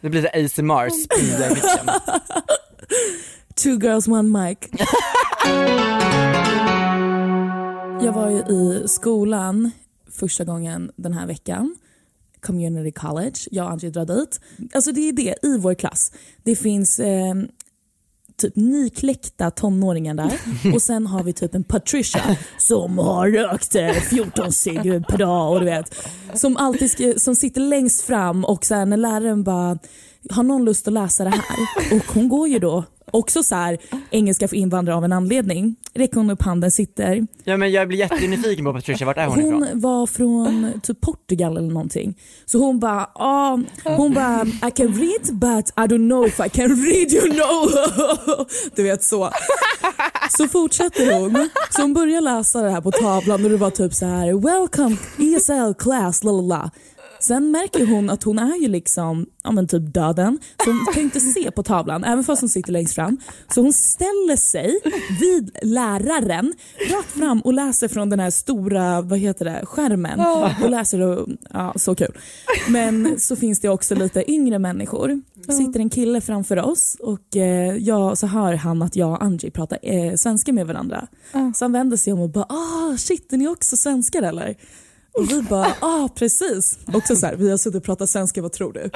[0.01, 1.57] Det blir det ASMR, spya.
[3.63, 4.59] Two girls one mic.
[8.05, 9.71] Jag var ju i skolan
[10.21, 11.77] första gången den här veckan.
[12.41, 13.39] Community college.
[13.51, 14.41] Jag och Angie drar dit.
[14.75, 16.13] Alltså det är det i vår klass.
[16.43, 17.35] Det finns eh,
[18.37, 20.33] typ nykläckta tonåringar där
[20.75, 25.53] och sen har vi typ en Patricia som har rökt eh, 14 cigg per dag
[25.53, 25.95] och du vet.
[26.35, 29.79] Som alltid som sitter längst fram och här, när läraren bara
[30.31, 31.43] har någon lust att läsa det här?
[31.97, 33.79] Och hon går ju då också så här
[34.11, 35.77] engelska för invandrare av en anledning.
[35.95, 37.27] Räcker hon upp handen, sitter.
[37.45, 39.81] Ja men jag blir jättenyfiken på Patricia, vart är hon, Hon ifrån?
[39.81, 42.19] var från typ Portugal eller någonting.
[42.47, 46.49] Så hon bara, ah, hon bara I can read but I don't know if I
[46.49, 47.71] can read you know.
[48.77, 49.31] Du vet så.
[50.39, 51.49] Så fortsätter hon.
[51.71, 54.97] Så hon börjar läsa det här på tavlan och det var typ så här welcome
[55.19, 56.71] ESL class lalala.
[57.21, 60.39] Sen märker hon att hon är ju liksom ja, men typ döden.
[60.65, 63.19] Så hon kan inte se på tavlan även fast hon sitter längst fram.
[63.55, 64.81] Så hon ställer sig
[65.21, 66.55] vid läraren
[66.91, 70.21] rakt fram och läser från den här stora vad heter det, skärmen.
[70.63, 72.19] Och läser och, ja, så kul.
[72.69, 75.21] Men så finns det också lite yngre människor.
[75.53, 79.51] sitter en kille framför oss och eh, jag, så hör han att jag och Angie
[79.51, 81.07] pratar eh, svenska med varandra.
[81.55, 84.57] Så han vänder sig om och bara ah shit är ni också svenskar eller?
[85.13, 86.79] Och vi bara, ah precis.
[86.95, 88.91] Också så här, vi har suttit och pratat svenska, vad tror du?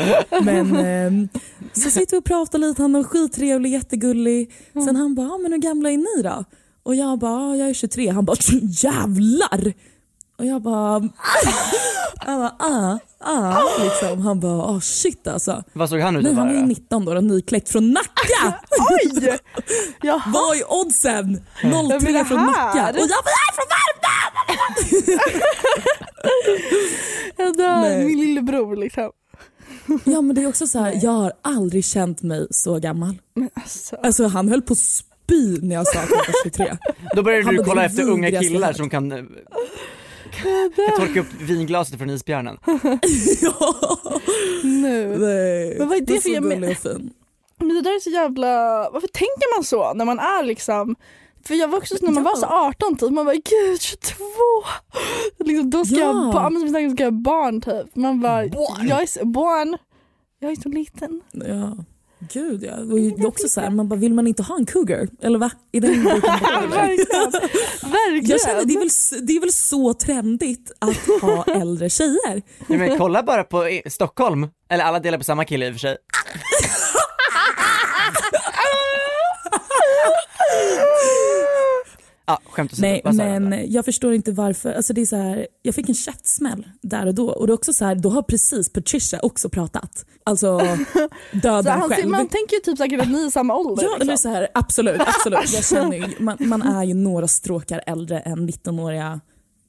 [0.44, 1.28] Men ehm,
[1.72, 4.52] så sitter vi och pratar lite, han var skittrevlig, jättegullig.
[4.72, 6.44] Sen han bara, ah, men hur gamla är ni då?
[6.82, 8.08] Och jag bara, ah, jag är 23.
[8.08, 9.72] Han bara, jävlar!
[10.38, 11.08] Och jag bara,
[12.26, 14.20] jag bara ah, ah, liksom.
[14.20, 15.62] Han bara, ah shit alltså.
[15.72, 16.66] Vad såg han ut att han var ju vara?
[16.66, 18.60] 19 då, och nykläckt från Nacka!
[18.90, 19.38] Oj!
[20.02, 20.22] Jaha.
[20.26, 21.42] Vad är oddsen?
[21.62, 22.88] Ja, men 03 det från Nacka.
[22.90, 24.14] Och jag bara, jag är från Värmdö!
[27.36, 28.04] Jag dör, Nej.
[28.04, 29.10] min lillebror liksom.
[30.04, 33.14] Ja men det är också så här, jag har aldrig känt mig så gammal.
[33.34, 33.96] Men alltså.
[33.96, 36.76] Alltså han höll på att spy när jag sa att jag var 23.
[37.14, 39.18] Då började Han du kolla det efter unga killar som kan, eh,
[40.76, 42.56] kan torka upp vinglaset från isbjörnen.
[43.40, 43.98] ja.
[44.64, 45.16] Nu.
[45.18, 45.74] Nej.
[45.78, 47.10] Men vad är det Du för- men-.
[47.58, 48.48] Men det där är så jävla,
[48.90, 50.96] varför tänker man så när man är liksom
[51.46, 52.30] för jag var också så när man Ja.
[52.30, 54.14] var så 18 typ, man bara gud 22!
[55.44, 56.00] Liksom, då ska Ja.
[56.00, 57.96] jag, ba- men som vi snackade om, ska jag ha barn typ.
[57.96, 58.88] Man bara, Barn?
[58.88, 59.76] jag är så, barn,
[60.40, 61.20] jag är så liten.
[61.32, 61.76] Ja.
[62.32, 62.76] Gud ja.
[62.76, 65.08] Och det är också så här, man bara, vill man inte ha en cougar?
[65.22, 65.50] Eller va?
[65.72, 67.30] I den Verkligen.
[67.90, 68.26] Verkligen.
[68.30, 72.42] jag känner det är, väl, det är väl så trendigt att ha äldre tjejer.
[72.68, 75.74] Ja, men kolla bara på i- Stockholm, eller alla delar på samma kille i och
[75.74, 75.96] för sig.
[82.26, 84.72] Ja, skämt åsido, Nej men jag förstår inte varför.
[84.72, 87.28] Alltså det är så här, jag fick en käftsmäll där och då.
[87.30, 90.06] Och det är också så här, då har precis Patricia också pratat.
[90.24, 90.58] Alltså
[90.92, 92.08] så döden han, själv.
[92.08, 93.84] man tänker ju typ säkert att ni är samma ålder.
[93.84, 94.30] Ja, eller liksom.
[94.30, 95.52] så här, absolut, absolut.
[95.52, 99.20] Jag känner ju, man, man är ju några stråkar äldre än 19-åriga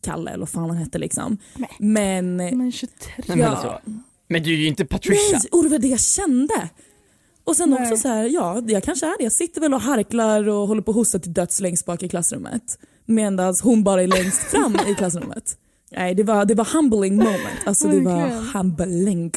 [0.03, 1.37] Kalle eller vad fan han hette liksom.
[1.79, 3.23] Men, Men 23.
[3.27, 3.79] Nej, men, så.
[4.27, 5.39] men du är ju inte Patricia.
[5.39, 6.69] nej, och det var det jag kände.
[7.45, 7.81] Och sen Nej.
[7.81, 9.23] också så här, ja jag kanske är det.
[9.23, 12.09] Jag sitter väl och harklar och håller på att hosta till döds längst bak i
[12.09, 12.79] klassrummet.
[13.05, 15.57] Medan hon bara är längst fram i klassrummet.
[15.91, 17.59] Nej det var, det var humbling moment.
[17.65, 19.31] Alltså det var humbling.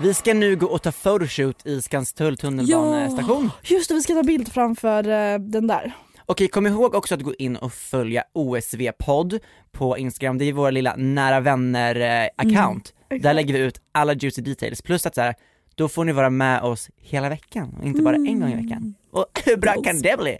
[0.00, 3.50] Vi ska nu gå och ta photoshoot i Skanstull tunnelbanestation.
[3.62, 5.94] Just det, vi ska ta bild framför eh, den där.
[6.30, 9.38] Okej, kom ihåg också att gå in och följa OSV-podd
[9.72, 12.92] på Instagram, det är vår lilla nära vänner-account.
[13.20, 15.34] Där lägger vi ut alla juicy details, plus att så här,
[15.74, 18.94] då får ni vara med oss hela veckan och inte bara en gång i veckan.
[19.10, 20.38] Och hur bra kan det bli?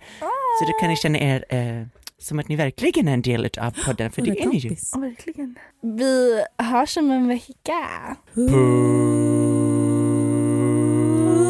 [0.60, 1.86] Så då kan ni känna er eh,
[2.18, 4.76] som att ni verkligen är en del av podden, för det Våra är ni ju.
[4.92, 5.58] Ja, verkligen.
[5.82, 8.16] Vi hörs om en vecka.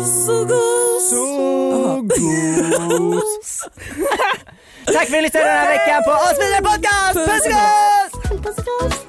[0.04, 1.67] Så gos!
[2.02, 3.60] Gos!
[4.86, 7.14] Tack för att ni lyssnade den här veckan på oss vidare podcast!
[7.14, 7.46] Puss
[8.30, 9.07] och Puss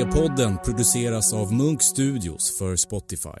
[0.00, 3.40] Idépodden produceras av Munk Studios för Spotify.